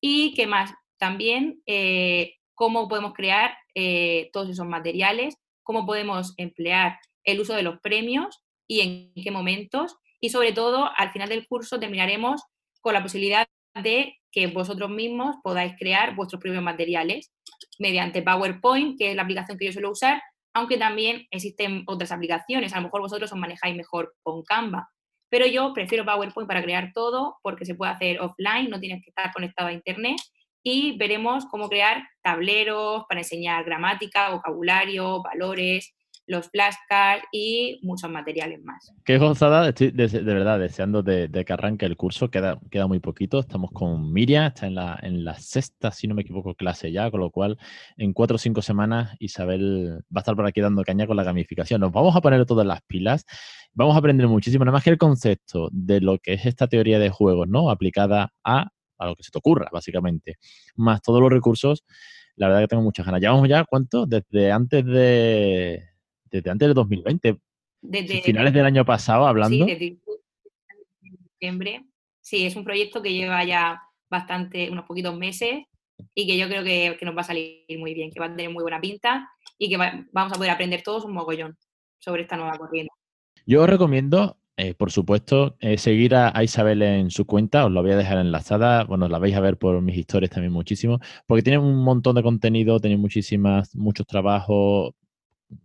Y 0.01 0.35
que 0.35 0.47
más, 0.47 0.73
también 0.99 1.63
eh, 1.67 2.35
cómo 2.55 2.89
podemos 2.89 3.13
crear 3.15 3.57
eh, 3.75 4.31
todos 4.33 4.51
esos 4.51 4.67
materiales, 4.67 5.37
cómo 5.63 5.87
podemos 5.87 6.35
emplear 6.37 6.99
el 7.25 7.41
uso 7.41 7.55
de 7.55 7.63
los 7.63 7.81
premios 7.81 8.43
y 8.67 8.81
en 8.81 9.23
qué 9.23 9.31
momentos. 9.31 9.97
Y 10.21 10.31
sobre 10.31 10.53
todo, 10.53 10.91
al 10.97 11.13
final 11.13 11.29
del 11.29 11.47
curso 11.47 11.81
terminaremos 11.81 12.43
con 12.81 12.95
la 12.95 13.03
posibilidad 13.03 13.47
de 13.75 14.19
que 14.31 14.47
vosotros 14.47 14.91
mismos 14.91 15.37
podáis 15.43 15.75
crear 15.79 16.15
vuestros 16.15 16.41
propios 16.41 16.63
materiales 16.63 17.33
mediante 17.79 18.23
PowerPoint, 18.23 18.99
que 18.99 19.11
es 19.11 19.17
la 19.17 19.23
aplicación 19.23 19.59
que 19.59 19.67
yo 19.67 19.73
suelo 19.73 19.91
usar, 19.91 20.23
aunque 20.55 20.77
también 20.77 21.27
existen 21.31 21.85
otras 21.87 22.13
aplicaciones. 22.13 22.73
A 22.73 22.77
lo 22.77 22.85
mejor 22.85 23.01
vosotros 23.01 23.33
os 23.33 23.39
manejáis 23.39 23.77
mejor 23.77 24.15
con 24.23 24.43
Canva. 24.43 24.91
Pero 25.31 25.47
yo 25.47 25.73
prefiero 25.73 26.05
PowerPoint 26.05 26.47
para 26.47 26.63
crear 26.63 26.93
todo 26.93 27.39
porque 27.43 27.65
se 27.65 27.75
puede 27.75 27.93
hacer 27.93 28.21
offline, 28.21 28.69
no 28.69 28.81
tienes 28.81 29.03
que 29.03 29.11
estar 29.11 29.33
conectado 29.33 29.69
a 29.69 29.73
Internet 29.73 30.19
y 30.63 30.97
veremos 30.97 31.47
cómo 31.47 31.69
crear 31.69 32.03
tableros 32.23 33.05
para 33.09 33.21
enseñar 33.21 33.65
gramática, 33.65 34.31
vocabulario, 34.31 35.23
valores, 35.23 35.95
los 36.27 36.49
flashcards 36.51 37.25
y 37.33 37.81
muchos 37.83 38.11
materiales 38.11 38.63
más. 38.63 38.93
Qué 39.05 39.19
gozada, 39.19 39.69
estoy 39.69 39.91
de, 39.91 40.07
verdad 40.07 40.59
deseando 40.59 41.03
de, 41.03 41.29
que 41.45 41.53
arranque 41.53 41.87
el 41.87 41.97
curso, 41.97 42.31
queda, 42.31 42.61
queda 42.71 42.87
muy 42.87 43.01
poquito, 43.01 43.41
estamos 43.41 43.71
con 43.73 44.13
Miriam, 44.13 44.47
está 44.47 44.67
en 44.67 44.77
la, 44.77 44.99
en 45.03 45.25
la 45.25 45.35
sexta, 45.35 45.91
si 45.91 46.07
no 46.07 46.15
me 46.15 46.23
equivoco, 46.23 46.55
clase 46.55 46.93
ya, 46.93 47.11
con 47.11 47.21
lo 47.21 47.31
cual 47.31 47.59
en 47.97 48.13
cuatro 48.13 48.37
o 48.37 48.39
cinco 48.39 48.63
semanas 48.63 49.17
Isabel 49.19 50.01
va 50.15 50.19
a 50.19 50.21
estar 50.21 50.37
por 50.37 50.47
aquí 50.47 50.61
dando 50.61 50.85
caña 50.85 51.07
con 51.07 51.17
la 51.17 51.25
gamificación. 51.25 51.81
Nos 51.81 51.93
vamos 51.93 52.15
a 52.15 52.21
poner 52.21 52.47
todas 52.47 52.67
las 52.67 52.83
pilas, 52.83 53.27
vamos 53.73 53.95
a 53.97 53.99
aprender 53.99 54.29
muchísimo, 54.29 54.65
nada 54.65 54.77
más 54.77 54.85
que 54.85 54.91
el 54.91 54.99
concepto 54.99 55.69
de 55.73 56.01
lo 56.01 56.19
que 56.19 56.35
es 56.35 56.47
esta 56.47 56.69
teoría 56.69 56.99
de 56.99 57.11
juegos, 57.11 57.49
¿no? 57.49 57.69
Aplicada 57.69 58.33
a 58.45 58.69
a 58.99 59.07
lo 59.07 59.17
que 59.17 59.23
se 59.23 59.31
te 59.31 59.39
ocurra, 59.39 59.69
básicamente. 59.73 60.37
Más 60.77 61.03
todos 61.03 61.21
los 61.21 61.31
recursos, 61.31 61.85
la 62.37 62.49
verdad 62.49 62.63
que 62.63 62.69
tengo 62.69 62.83
muchas 62.83 63.07
ganas. 63.07 63.21
¿Llevamos 63.21 63.49
ya 63.49 63.65
cuánto? 63.65 64.07
Desde 64.07 64.53
antes 64.53 64.85
de, 64.85 65.85
desde 66.31 66.51
antes 66.51 66.69
de 66.69 66.75
2020, 66.75 67.39
desde 67.83 68.23
finales 68.23 68.53
del 68.53 68.65
año 68.65 68.85
pasado 68.85 69.27
hablando. 69.27 69.65
Sí, 69.67 69.73
desde 69.73 69.99
diciembre. 71.41 71.85
Sí, 72.21 72.47
es 72.47 72.55
un 72.55 72.65
proyecto 72.65 73.03
que 73.03 73.13
lleva 73.13 73.45
ya 73.45 73.83
bastante, 74.09 74.71
unos 74.71 74.85
poquitos 74.85 75.17
meses 75.17 75.65
y 76.15 76.27
que 76.27 76.39
yo 76.39 76.47
creo 76.47 76.63
que, 76.63 77.05
nos 77.05 77.17
va 77.17 77.23
a 77.23 77.25
salir 77.25 77.65
muy 77.79 77.95
bien, 77.95 78.11
que 78.11 78.21
va 78.21 78.27
a 78.27 78.31
tener 78.31 78.51
muy 78.51 78.63
buena 78.63 78.81
pinta 78.81 79.29
y 79.59 79.69
que 79.69 79.77
vamos 79.77 80.33
a 80.33 80.37
poder 80.37 80.51
aprender 80.51 80.83
todos 80.83 81.05
un 81.05 81.13
mogollón 81.13 81.57
sobre 81.99 82.23
esta 82.23 82.37
nueva 82.37 82.59
corriente. 82.59 82.93
Yo 83.47 83.63
os 83.63 83.69
recomiendo 83.69 84.39
eh, 84.63 84.75
por 84.75 84.93
supuesto, 84.93 85.57
eh, 85.59 85.77
seguir 85.77 86.15
a, 86.15 86.41
Isabel 86.45 86.83
en 86.83 87.11
su 87.11 87.27
cuenta, 87.27 87.67
os 87.67 87.73
lo 87.73 87.83
voy 87.83 87.91
a 87.91 87.97
dejar 87.97 88.19
enlazada, 88.19 88.85
bueno, 88.85 89.09
la 89.09 89.19
vais 89.19 89.35
a 89.35 89.41
ver 89.41 89.57
por 89.57 89.83
mis 89.83 89.97
historias 89.97 90.31
también 90.31 90.53
muchísimo, 90.53 91.01
porque 91.27 91.43
tiene 91.43 91.59
un 91.59 91.83
montón 91.83 92.15
de 92.15 92.23
contenido, 92.23 92.79
tiene 92.79 92.97
muchísimas, 92.97 93.75
muchos 93.75 94.07
trabajos, 94.07 94.95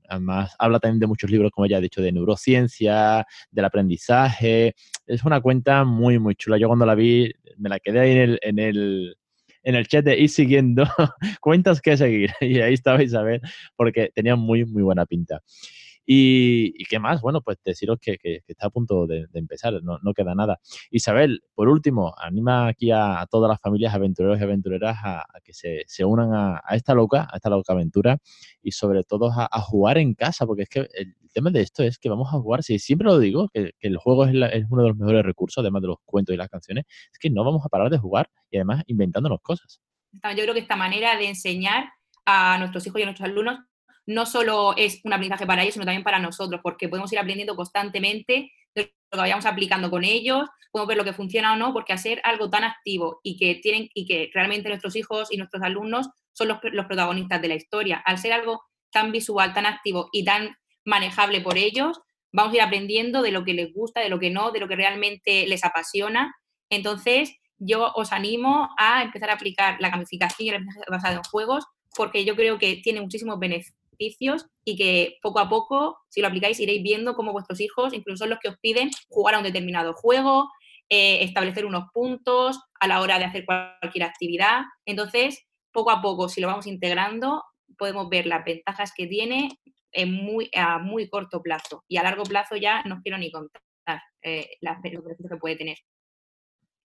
además 0.10 0.56
habla 0.58 0.80
también 0.80 1.00
de 1.00 1.06
muchos 1.06 1.30
libros, 1.30 1.52
como 1.52 1.68
ya 1.68 1.78
he 1.78 1.82
dicho, 1.82 2.02
de 2.02 2.12
neurociencia, 2.12 3.24
del 3.52 3.66
aprendizaje, 3.66 4.74
es 5.06 5.24
una 5.24 5.42
cuenta 5.42 5.84
muy, 5.84 6.18
muy 6.18 6.34
chula. 6.34 6.58
Yo 6.58 6.66
cuando 6.66 6.88
la 6.88 6.96
vi, 6.96 7.32
me 7.58 7.70
la 7.70 7.80
quedé 7.80 8.00
ahí 8.00 8.12
en 8.14 8.18
el, 8.18 8.40
en 8.42 8.58
el, 8.58 9.18
en 9.62 9.76
el 9.76 9.88
chat 9.88 10.06
de 10.06 10.18
ir 10.18 10.30
siguiendo 10.30 10.86
cuentas 11.40 11.82
que 11.82 11.98
seguir, 11.98 12.32
y 12.42 12.62
ahí 12.62 12.74
estaba 12.74 13.04
Isabel, 13.04 13.42
porque 13.76 14.10
tenía 14.16 14.36
muy, 14.36 14.66
muy 14.66 14.82
buena 14.82 15.06
pinta. 15.06 15.44
Y, 16.10 16.86
qué 16.86 17.00
más, 17.00 17.20
bueno, 17.20 17.42
pues 17.42 17.58
deciros 17.66 18.00
que, 18.00 18.18
está 18.48 18.68
a 18.68 18.70
punto 18.70 19.06
de, 19.08 19.28
empezar, 19.34 19.74
no, 19.84 20.14
queda 20.14 20.34
nada. 20.36 20.58
Isabel, 20.90 21.44
por 21.54 21.68
último, 21.68 22.16
anima 22.18 22.70
aquí 22.70 22.92
a, 22.92 23.28
todas 23.30 23.50
las 23.50 23.60
familias 23.60 23.94
aventureros 23.94 24.40
y 24.40 24.44
aventureras 24.44 24.96
a, 25.04 25.26
que 25.44 25.52
se, 25.54 26.06
unan 26.06 26.34
a, 26.34 26.62
esta 26.72 26.94
loca, 26.94 27.28
a 27.30 27.36
esta 27.36 27.50
loca 27.50 27.74
aventura 27.74 28.18
y 28.64 28.72
sobre 28.72 29.04
todo 29.04 29.30
a, 29.36 29.60
jugar 29.60 29.98
en 29.98 30.14
casa, 30.14 30.46
porque 30.46 30.64
es 30.64 30.70
que 30.70 30.88
el 30.94 31.14
tema 31.34 31.50
de 31.50 31.60
esto 31.60 31.84
es 31.84 32.00
que 32.00 32.08
vamos 32.08 32.30
a 32.34 32.40
jugar, 32.40 32.64
si 32.64 32.80
siempre 32.80 33.06
lo 33.06 33.20
digo, 33.20 33.50
que, 33.50 33.74
el 33.82 33.98
juego 33.98 34.26
es, 34.26 34.34
es, 34.54 34.66
uno 34.70 34.84
de 34.84 34.88
los 34.88 34.98
mejores 34.98 35.26
recursos, 35.26 35.62
además 35.62 35.82
de 35.82 35.90
los 35.90 35.98
cuentos 36.06 36.34
y 36.34 36.38
las 36.38 36.48
canciones, 36.48 36.86
es 37.12 37.20
que 37.20 37.30
no 37.30 37.44
vamos 37.44 37.66
a 37.66 37.70
parar 37.70 37.90
de 37.90 37.98
jugar 37.98 38.30
y 38.50 38.56
además 38.56 38.82
inventándonos 38.88 39.42
cosas. 39.42 39.82
Yo 40.14 40.44
creo 40.44 40.54
que 40.54 40.62
esta 40.62 40.78
manera 40.78 41.18
de 41.18 41.28
enseñar 41.28 41.90
a 42.26 42.58
nuestros 42.60 42.88
hijos 42.88 43.00
y 43.00 43.04
a 43.04 43.08
nuestros 43.08 43.30
alumnos 43.30 43.60
no 44.08 44.26
solo 44.26 44.76
es 44.78 45.02
un 45.04 45.14
aprendizaje 45.14 45.46
para 45.46 45.62
ellos, 45.62 45.74
sino 45.74 45.86
también 45.86 46.04
para 46.04 46.20
nosotros, 46.20 46.62
porque 46.64 46.88
podemos 46.88 47.12
ir 47.12 47.20
aprendiendo 47.20 47.56
constantemente 47.56 48.52
de 48.74 48.94
lo 49.12 49.18
que 49.18 49.18
vayamos 49.18 49.46
aplicando 49.46 49.92
con 49.92 50.04
ellos, 50.04 50.48
podemos 50.72 50.88
ver 50.88 50.98
lo 50.98 51.04
que 51.04 51.14
funciona 51.14 51.54
o 51.54 51.56
no, 51.58 51.74
porque 51.74 51.94
hacer 51.94 52.22
algo 52.24 52.50
tan 52.50 52.64
activo 52.64 53.20
y 53.22 53.38
que, 53.38 53.56
tienen, 53.56 53.90
y 53.94 54.06
que 54.06 54.32
realmente 54.34 54.70
nuestros 54.70 54.96
hijos 54.96 55.28
y 55.30 55.38
nuestros 55.38 55.62
alumnos 55.62 56.10
son 56.32 56.48
los, 56.48 56.60
los 56.72 56.86
protagonistas 56.86 57.42
de 57.42 57.48
la 57.50 57.56
historia, 57.56 58.02
al 58.06 58.18
ser 58.18 58.32
algo 58.32 58.64
tan 58.92 59.12
visual, 59.12 59.54
tan 59.54 59.66
activo 59.66 60.08
y 60.14 60.24
tan 60.24 60.56
manejable 60.86 61.42
por 61.42 61.58
ellos, 61.58 62.00
vamos 62.32 62.54
a 62.54 62.56
ir 62.56 62.62
aprendiendo 62.62 63.22
de 63.22 63.32
lo 63.32 63.44
que 63.44 63.54
les 63.54 63.74
gusta, 63.74 64.00
de 64.00 64.10
lo 64.10 64.20
que 64.20 64.30
no, 64.30 64.52
de 64.52 64.62
lo 64.62 64.70
que 64.70 64.78
realmente 64.78 65.46
les 65.48 65.66
apasiona. 65.66 66.34
Entonces, 66.70 67.36
yo 67.58 67.92
os 67.94 68.14
animo 68.14 68.70
a 68.78 69.04
empezar 69.04 69.32
a 69.32 69.34
aplicar 69.34 69.78
la 69.82 69.90
gamificación 69.90 70.46
y 70.46 70.50
el 70.50 70.66
basado 70.90 71.18
en 71.18 71.24
juegos 71.24 71.66
porque 71.96 72.24
yo 72.24 72.36
creo 72.36 72.60
que 72.60 72.78
tiene 72.78 73.02
muchísimos 73.02 73.40
beneficios 73.40 73.77
y 74.00 74.76
que 74.78 75.18
poco 75.22 75.40
a 75.40 75.50
poco, 75.50 75.98
si 76.10 76.22
lo 76.22 76.28
aplicáis, 76.28 76.60
iréis 76.60 76.84
viendo 76.84 77.16
cómo 77.16 77.32
vuestros 77.32 77.60
hijos 77.60 77.94
incluso 77.94 78.26
los 78.26 78.40
que 78.40 78.50
os 78.50 78.58
piden 78.60 78.90
jugar 79.10 79.36
a 79.36 79.38
un 79.40 79.44
determinado 79.44 79.94
juego, 79.94 80.50
eh, 80.90 81.24
establecer 81.24 81.66
unos 81.66 81.86
puntos 81.94 82.60
a 82.80 82.88
la 82.88 83.02
hora 83.02 83.20
de 83.20 83.26
hacer 83.26 83.46
cualquier 83.46 84.04
actividad. 84.04 84.62
Entonces, 84.86 85.46
poco 85.72 85.92
a 85.92 86.02
poco, 86.02 86.30
si 86.30 86.42
lo 86.42 86.48
vamos 86.48 86.68
integrando, 86.68 87.44
podemos 87.78 88.10
ver 88.10 88.26
las 88.26 88.46
ventajas 88.46 88.94
que 88.96 89.08
tiene 89.08 89.50
en 89.92 90.14
muy, 90.14 90.50
a 90.56 90.80
muy 90.80 91.10
corto 91.10 91.42
plazo. 91.42 91.84
Y 91.88 91.98
a 91.98 92.04
largo 92.04 92.24
plazo 92.24 92.56
ya 92.56 92.84
no 92.84 93.02
quiero 93.02 93.18
ni 93.18 93.32
contar 93.32 93.62
eh, 94.22 94.58
las 94.62 94.82
beneficios 94.82 95.30
que 95.30 95.38
puede 95.38 95.56
tener. 95.56 95.78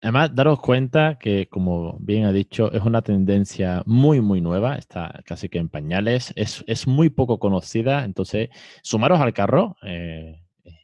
Además, 0.02 0.34
daros 0.34 0.58
cuenta 0.60 1.16
que, 1.16 1.46
como 1.48 1.96
bien 2.00 2.24
ha 2.24 2.32
dicho, 2.32 2.72
es 2.72 2.82
una 2.82 3.02
tendencia 3.02 3.84
muy, 3.86 4.20
muy 4.20 4.40
nueva, 4.40 4.74
está 4.74 5.22
casi 5.24 5.48
que 5.48 5.58
en 5.58 5.68
pañales, 5.68 6.32
es, 6.34 6.88
muy 6.88 7.08
poco 7.08 7.38
conocida, 7.38 8.04
entonces, 8.04 8.48
sumaros 8.82 9.20
al 9.20 9.32
carro 9.32 9.76
eh, 9.84 10.42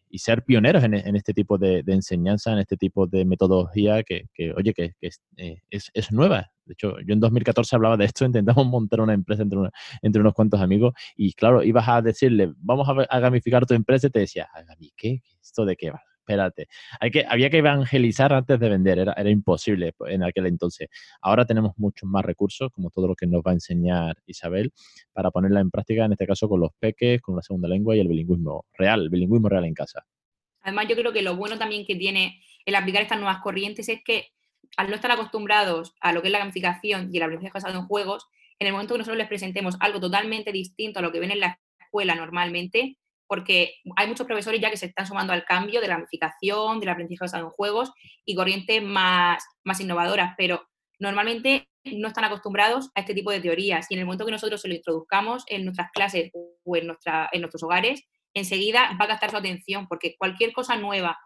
y 0.08 0.18
ser 0.20 0.44
pioneros 0.44 0.84
en, 0.84 0.94
este 1.16 1.34
tipo 1.34 1.58
de, 1.58 1.82
enseñanza, 1.88 2.52
en 2.52 2.60
este 2.60 2.76
tipo 2.76 3.08
de 3.08 3.24
metodología 3.24 4.04
que, 4.04 4.28
oye, 4.56 4.72
que, 4.72 4.94
eh, 5.00 5.62
es, 5.68 5.90
es, 5.92 6.12
nueva. 6.12 6.52
De 6.64 6.74
hecho, 6.74 6.94
yo 7.04 7.12
en 7.12 7.18
2014 7.18 7.74
hablaba 7.74 7.96
de 7.96 8.04
esto, 8.04 8.24
intentamos 8.24 8.66
montar 8.68 9.00
una 9.00 9.14
empresa 9.14 9.42
entre, 9.42 9.58
entre 10.00 10.20
unos 10.20 10.34
cuantos 10.34 10.60
amigos 10.60 10.94
y, 11.16 11.32
claro, 11.32 11.64
ibas 11.64 11.88
a 11.88 12.02
decirle, 12.02 12.52
vamos 12.58 12.88
a, 12.88 12.92
a 12.92 13.18
gamificar 13.18 13.66
tu 13.66 13.74
empresa 13.74 14.06
y 14.06 14.10
te 14.10 14.20
decía, 14.20 14.48
¿a 14.54 14.62
qué? 14.96 15.22
¿Esto 15.42 15.64
de 15.64 15.74
qué 15.74 15.90
va? 15.90 16.02
Espérate. 16.28 16.68
Hay 17.00 17.10
que, 17.10 17.24
había 17.26 17.48
que 17.48 17.58
evangelizar 17.58 18.32
antes 18.32 18.60
de 18.60 18.68
vender, 18.68 18.98
era, 18.98 19.30
imposible 19.30 19.94
en 20.06 20.22
aquel 20.22 20.46
entonces. 20.46 20.88
Ahora 21.22 21.46
tenemos 21.46 21.72
muchos 21.78 22.08
más 22.08 22.24
recursos, 22.24 22.70
como 22.70 22.90
todo 22.90 23.08
lo 23.08 23.14
que 23.14 23.26
nos 23.26 23.40
va 23.40 23.52
a 23.52 23.54
enseñar 23.54 24.16
Isabel, 24.26 24.72
para 25.12 25.30
ponerla 25.30 25.60
en 25.60 25.70
práctica, 25.70 26.04
en 26.04 26.12
este 26.12 26.26
caso 26.26 26.48
con 26.48 26.60
los 26.60 26.72
peques, 26.78 27.22
con 27.22 27.36
la 27.36 27.42
segunda 27.42 27.68
lengua 27.68 27.96
y 27.96 28.00
el 28.00 28.08
bilingüismo 28.08 28.66
real, 28.74 29.02
el 29.02 29.08
bilingüismo 29.08 29.48
real 29.48 29.64
en 29.64 29.74
casa. 29.74 30.04
Además, 30.60 30.86
yo 30.88 30.96
creo 30.96 31.12
que 31.12 31.22
lo 31.22 31.36
bueno 31.36 31.56
también 31.56 31.86
que 31.86 31.96
tiene 31.96 32.42
el 32.66 32.74
aplicar 32.74 33.02
estas 33.02 33.18
nuevas 33.18 33.40
corrientes 33.40 33.88
es 33.88 34.00
que 34.04 34.26
al 34.76 34.90
no 34.90 34.96
estar 34.96 35.10
acostumbrados 35.10 35.94
a 36.00 36.12
lo 36.12 36.20
que 36.20 36.28
es 36.28 36.32
la 36.32 36.40
gamificación 36.40 37.08
y 37.10 37.16
el 37.16 37.22
aprendizaje 37.22 37.54
basado 37.54 37.78
en 37.78 37.86
juegos, 37.86 38.26
en 38.58 38.66
el 38.66 38.72
momento 38.72 38.94
que 38.94 38.98
nosotros 38.98 39.16
les 39.16 39.28
presentemos 39.28 39.76
algo 39.80 40.00
totalmente 40.00 40.52
distinto 40.52 40.98
a 40.98 41.02
lo 41.02 41.10
que 41.10 41.20
ven 41.20 41.30
en 41.30 41.40
la 41.40 41.58
escuela 41.80 42.14
normalmente, 42.14 42.98
porque 43.28 43.74
hay 43.96 44.08
muchos 44.08 44.26
profesores 44.26 44.60
ya 44.60 44.70
que 44.70 44.76
se 44.76 44.86
están 44.86 45.06
sumando 45.06 45.32
al 45.32 45.44
cambio 45.44 45.80
de 45.80 45.86
la 45.86 45.94
gamificación, 45.94 46.80
del 46.80 46.88
aprendizaje 46.88 47.26
basado 47.26 47.44
en 47.44 47.50
juegos 47.50 47.92
y 48.24 48.34
corrientes 48.34 48.82
más, 48.82 49.44
más 49.64 49.80
innovadoras, 49.80 50.34
pero 50.36 50.66
normalmente 50.98 51.68
no 51.84 52.08
están 52.08 52.24
acostumbrados 52.24 52.90
a 52.94 53.00
este 53.00 53.14
tipo 53.14 53.30
de 53.30 53.40
teorías 53.40 53.86
y 53.90 53.94
en 53.94 54.00
el 54.00 54.06
momento 54.06 54.24
que 54.24 54.32
nosotros 54.32 54.60
se 54.60 54.68
lo 54.68 54.74
introduzcamos 54.74 55.44
en 55.46 55.64
nuestras 55.64 55.90
clases 55.92 56.30
o 56.34 56.76
en, 56.76 56.86
nuestra, 56.86 57.28
en 57.30 57.42
nuestros 57.42 57.62
hogares, 57.62 58.02
enseguida 58.34 58.96
va 59.00 59.04
a 59.04 59.08
gastar 59.08 59.30
su 59.30 59.36
atención 59.36 59.86
porque 59.88 60.16
cualquier 60.18 60.52
cosa 60.52 60.76
nueva, 60.76 61.18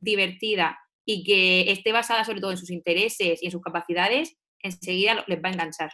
divertida 0.00 0.78
y 1.04 1.24
que 1.24 1.70
esté 1.70 1.92
basada 1.92 2.24
sobre 2.24 2.40
todo 2.40 2.50
en 2.50 2.58
sus 2.58 2.70
intereses 2.70 3.42
y 3.42 3.46
en 3.46 3.52
sus 3.52 3.62
capacidades, 3.62 4.36
enseguida 4.60 5.24
les 5.26 5.42
va 5.42 5.48
a 5.48 5.52
enganchar, 5.52 5.92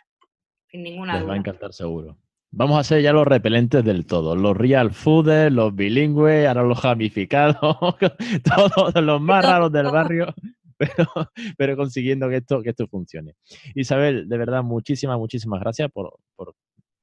sin 0.68 0.82
ninguna 0.82 1.18
les 1.18 1.28
va 1.28 1.34
a 1.34 1.36
encantar 1.36 1.72
seguro. 1.72 2.18
Vamos 2.56 2.78
a 2.78 2.84
ser 2.84 3.02
ya 3.02 3.12
los 3.12 3.26
repelentes 3.26 3.84
del 3.84 4.06
todo. 4.06 4.36
Los 4.36 4.56
real 4.56 4.92
fooders, 4.92 5.52
los 5.52 5.74
bilingües, 5.74 6.46
ahora 6.46 6.62
los 6.62 6.80
gamificados, 6.80 7.56
todos 8.44 8.94
los 9.02 9.20
más 9.20 9.44
raros 9.44 9.72
del 9.72 9.90
barrio, 9.90 10.32
pero, 10.78 11.08
pero 11.58 11.76
consiguiendo 11.76 12.28
que 12.28 12.36
esto, 12.36 12.62
que 12.62 12.70
esto 12.70 12.86
funcione. 12.86 13.34
Isabel, 13.74 14.28
de 14.28 14.38
verdad, 14.38 14.62
muchísimas, 14.62 15.18
muchísimas 15.18 15.58
gracias 15.58 15.90
por, 15.90 16.16
por 16.36 16.54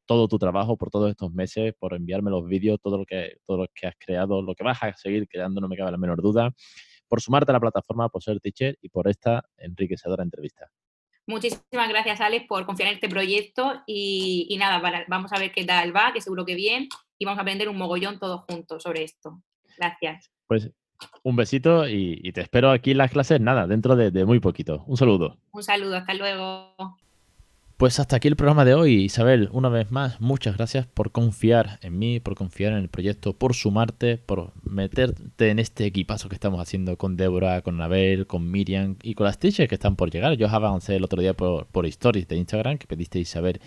todo 0.06 0.30
tu 0.30 0.40
trabajo, 0.40 0.78
por 0.78 0.90
todos 0.90 1.10
estos 1.12 1.34
meses, 1.34 1.74
por 1.78 1.96
enviarme 1.96 2.32
los 2.32 2.48
vídeos, 2.48 2.80
todo 2.82 3.00
lo 3.00 3.06
que, 3.06 3.36
todo 3.46 3.58
lo 3.58 3.66
que 3.76 3.88
has 3.88 3.96
creado, 4.00 4.42
lo 4.42 4.56
que 4.56 4.64
vas 4.64 4.82
a 4.82 4.94
seguir 4.96 5.28
creando, 5.28 5.60
no 5.60 5.68
me 5.68 5.76
cabe 5.76 5.92
la 5.92 5.98
menor 5.98 6.22
duda, 6.22 6.54
por 7.10 7.20
sumarte 7.20 7.52
a 7.52 7.54
la 7.54 7.60
plataforma, 7.60 8.08
por 8.08 8.24
ser 8.24 8.40
teacher 8.40 8.78
y 8.82 8.88
por 8.88 9.10
esta 9.10 9.44
enriquecedora 9.58 10.24
entrevista. 10.24 10.72
Muchísimas 11.32 11.88
gracias, 11.88 12.20
Alex, 12.20 12.46
por 12.46 12.66
confiar 12.66 12.90
en 12.90 12.96
este 12.96 13.08
proyecto 13.08 13.82
y, 13.88 14.54
nada, 14.60 15.06
vamos 15.08 15.32
a 15.32 15.40
ver 15.40 15.54
qué 15.54 15.64
tal 15.64 15.96
va, 15.96 16.12
que 16.14 16.20
seguro 16.20 16.46
que 16.46 16.56
bien, 16.56 16.90
y 17.18 17.24
vamos 17.24 17.40
a 17.40 17.44
aprender 17.44 17.70
un 17.70 17.78
mogollón 17.78 18.20
todos 18.20 18.42
juntos 18.50 18.84
sobre 18.84 19.04
esto. 19.06 19.42
Gracias. 19.78 20.30
Pues 20.46 20.70
un 21.24 21.38
besito 21.38 21.88
y, 21.88 22.34
te 22.34 22.42
espero 22.42 22.70
aquí 22.70 22.92
en 22.92 22.98
las 22.98 23.12
clases, 23.12 23.40
nada, 23.40 23.66
dentro 23.66 23.96
de 23.96 24.26
muy 24.26 24.42
poquito. 24.42 24.84
Un 24.88 24.98
saludo. 24.98 25.38
Un 25.54 25.64
saludo, 25.64 25.96
hasta 25.96 26.14
luego. 26.16 26.76
Pues 27.82 28.00
hasta 28.00 28.18
aquí 28.18 28.28
el 28.28 28.36
programa 28.36 28.64
de 28.64 28.76
hoy, 28.76 28.94
Isabel. 28.94 29.50
Una 29.52 29.68
vez 29.68 29.90
más, 29.90 30.22
muchas 30.22 30.56
gracias 30.56 30.86
por 30.86 31.12
confiar 31.12 31.80
en 31.82 31.98
mí, 31.98 32.20
por 32.20 32.36
confiar 32.36 32.74
en 32.74 32.78
el 32.78 32.90
proyecto, 32.90 33.34
por 33.34 33.56
sumarte, 33.56 34.20
por 34.20 34.52
meterte 34.62 35.50
en 35.50 35.58
este 35.58 35.88
equipazo 35.88 36.30
que 36.30 36.36
estamos 36.36 36.62
haciendo 36.62 36.96
con 36.96 37.18
Débora, 37.18 37.64
con 37.64 37.82
Abel, 37.82 38.28
con 38.28 38.52
Miriam 38.52 38.98
y 39.02 39.16
con 39.16 39.26
las 39.26 39.40
teachers 39.40 39.68
que 39.68 39.74
están 39.74 39.96
por 39.96 40.12
llegar. 40.12 40.34
Yo 40.34 40.46
os 40.46 40.54
avancé 40.54 40.98
el 40.98 41.04
otro 41.04 41.24
día 41.24 41.34
por, 41.34 41.66
por 41.66 41.88
stories 41.88 42.28
de 42.28 42.38
Instagram 42.38 42.78
que 42.78 42.86
pedisteis 42.86 43.30
saber 43.30 43.60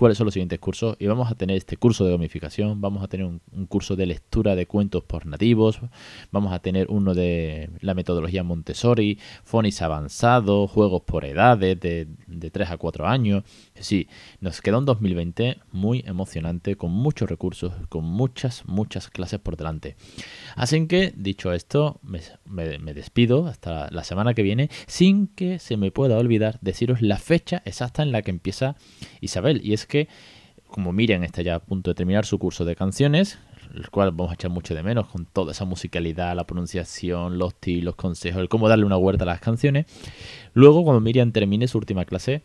cuáles 0.00 0.16
son 0.16 0.24
los 0.24 0.32
siguientes 0.32 0.58
cursos 0.58 0.96
y 0.98 1.06
vamos 1.08 1.30
a 1.30 1.34
tener 1.34 1.58
este 1.58 1.76
curso 1.76 2.06
de 2.06 2.12
gamificación, 2.12 2.80
vamos 2.80 3.04
a 3.04 3.08
tener 3.08 3.26
un, 3.26 3.66
curso 3.66 3.96
de 3.96 4.06
lectura 4.06 4.56
de 4.56 4.64
cuentos 4.64 5.04
por 5.04 5.26
nativos, 5.26 5.78
vamos 6.32 6.54
a 6.54 6.60
tener 6.60 6.86
uno 6.88 7.12
de 7.12 7.68
la 7.80 7.92
metodología 7.92 8.42
Montessori, 8.42 9.18
fonis 9.44 9.82
avanzado, 9.82 10.66
juegos 10.68 11.02
por 11.02 11.26
edades 11.26 11.78
de, 11.78 12.08
de 12.26 12.50
3 12.50 12.70
a 12.70 12.78
4 12.78 13.06
años. 13.06 13.44
Sí, 13.74 14.08
nos 14.40 14.62
queda 14.62 14.78
un 14.78 14.86
2020 14.86 15.58
muy 15.70 16.02
emocionante, 16.06 16.76
con 16.76 16.92
muchos 16.92 17.28
recursos, 17.28 17.74
con 17.90 18.06
muchas, 18.06 18.64
muchas 18.66 19.10
clases 19.10 19.38
por 19.38 19.58
delante. 19.58 19.96
Así 20.56 20.86
que, 20.86 21.12
dicho 21.14 21.52
esto, 21.52 22.00
me, 22.02 22.22
me 22.46 22.94
despido 22.94 23.48
hasta 23.48 23.90
la 23.90 24.04
semana 24.04 24.32
que 24.32 24.42
viene 24.42 24.70
sin 24.86 25.26
que 25.26 25.58
se 25.58 25.76
me 25.76 25.90
pueda 25.90 26.16
olvidar 26.16 26.58
deciros 26.62 27.02
la 27.02 27.18
fecha 27.18 27.60
exacta 27.66 28.02
en 28.02 28.12
la 28.12 28.22
que 28.22 28.30
empieza 28.30 28.76
Isabel. 29.20 29.60
Y 29.62 29.74
es 29.74 29.89
que, 29.90 30.08
como 30.68 30.92
Miriam 30.92 31.22
está 31.24 31.42
ya 31.42 31.56
a 31.56 31.58
punto 31.58 31.90
de 31.90 31.94
terminar 31.94 32.24
su 32.24 32.38
curso 32.38 32.64
de 32.64 32.74
canciones, 32.74 33.38
el 33.74 33.90
cual 33.90 34.10
vamos 34.12 34.30
a 34.30 34.34
echar 34.34 34.50
mucho 34.50 34.74
de 34.74 34.82
menos 34.82 35.06
con 35.08 35.26
toda 35.26 35.52
esa 35.52 35.64
musicalidad, 35.64 36.34
la 36.34 36.44
pronunciación, 36.44 37.38
los 37.38 37.54
tips, 37.54 37.84
los 37.84 37.96
consejos, 37.96 38.40
el 38.40 38.48
cómo 38.48 38.68
darle 38.68 38.84
una 38.84 38.96
vuelta 38.96 39.24
a 39.24 39.26
las 39.26 39.40
canciones. 39.40 39.86
Luego, 40.54 40.82
cuando 40.82 41.00
Miriam 41.00 41.32
termine 41.32 41.68
su 41.68 41.78
última 41.78 42.04
clase, 42.04 42.42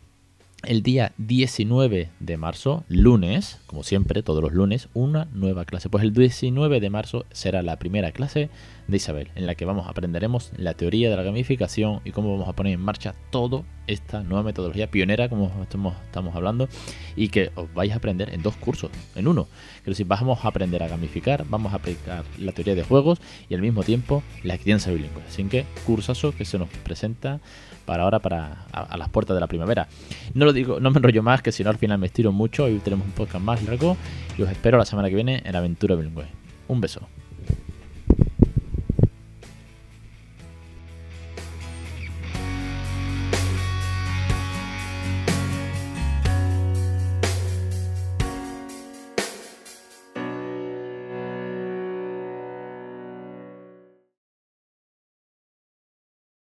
el 0.62 0.82
día 0.82 1.12
19 1.18 2.08
de 2.18 2.36
marzo, 2.36 2.84
lunes, 2.88 3.58
como 3.66 3.84
siempre, 3.84 4.22
todos 4.22 4.42
los 4.42 4.52
lunes, 4.52 4.88
una 4.94 5.26
nueva 5.32 5.64
clase. 5.64 5.88
Pues 5.88 6.02
el 6.02 6.12
19 6.12 6.80
de 6.80 6.90
marzo 6.90 7.24
será 7.30 7.62
la 7.62 7.78
primera 7.78 8.12
clase 8.12 8.48
de 8.88 8.96
Isabel, 8.96 9.28
en 9.34 9.46
la 9.46 9.54
que 9.54 9.64
vamos 9.64 9.86
aprenderemos 9.88 10.52
la 10.56 10.74
teoría 10.74 11.10
de 11.10 11.16
la 11.16 11.22
gamificación 11.22 12.00
y 12.04 12.12
cómo 12.12 12.32
vamos 12.32 12.48
a 12.48 12.54
poner 12.54 12.74
en 12.74 12.80
marcha 12.80 13.14
toda 13.30 13.64
esta 13.86 14.22
nueva 14.22 14.42
metodología 14.42 14.90
pionera, 14.90 15.28
como 15.28 15.52
estamos, 15.62 15.94
estamos 16.04 16.34
hablando, 16.34 16.68
y 17.14 17.28
que 17.28 17.50
os 17.54 17.72
vais 17.74 17.92
a 17.92 17.96
aprender 17.96 18.32
en 18.32 18.42
dos 18.42 18.56
cursos, 18.56 18.90
en 19.14 19.28
uno. 19.28 19.46
Que 19.84 19.94
si 19.94 20.04
vamos 20.04 20.44
a 20.44 20.48
aprender 20.48 20.82
a 20.82 20.88
gamificar, 20.88 21.44
vamos 21.48 21.72
a 21.72 21.76
aplicar 21.76 22.24
la 22.38 22.52
teoría 22.52 22.74
de 22.74 22.82
juegos 22.82 23.20
y 23.48 23.54
al 23.54 23.62
mismo 23.62 23.84
tiempo 23.84 24.22
la 24.42 24.58
crianza 24.58 24.90
bilingüe. 24.90 25.22
Así 25.28 25.44
que 25.44 25.64
cursazo 25.84 26.32
que 26.32 26.44
se 26.44 26.58
nos 26.58 26.68
presenta 26.68 27.40
para 27.86 28.02
ahora, 28.02 28.18
para 28.18 28.66
a, 28.72 28.96
las 28.96 29.08
puertas 29.08 29.34
de 29.34 29.40
la 29.40 29.46
primavera. 29.46 29.88
No 30.34 30.44
lo 30.44 30.52
digo, 30.52 30.80
no 30.80 30.90
me 30.90 30.98
enrollo 30.98 31.22
más, 31.22 31.40
que 31.40 31.52
si 31.52 31.64
no 31.64 31.70
al 31.70 31.78
final 31.78 31.98
me 31.98 32.06
estiro 32.06 32.32
mucho 32.32 32.68
y 32.68 32.78
tenemos 32.80 33.06
un 33.06 33.12
podcast 33.12 33.42
más 33.42 33.62
largo 33.64 33.96
y 34.36 34.42
os 34.42 34.50
espero 34.50 34.76
la 34.76 34.84
semana 34.84 35.08
que 35.08 35.14
viene 35.14 35.42
en 35.44 35.56
Aventura 35.56 35.94
Bilingüe. 35.94 36.26
Un 36.68 36.80
beso. 36.80 37.08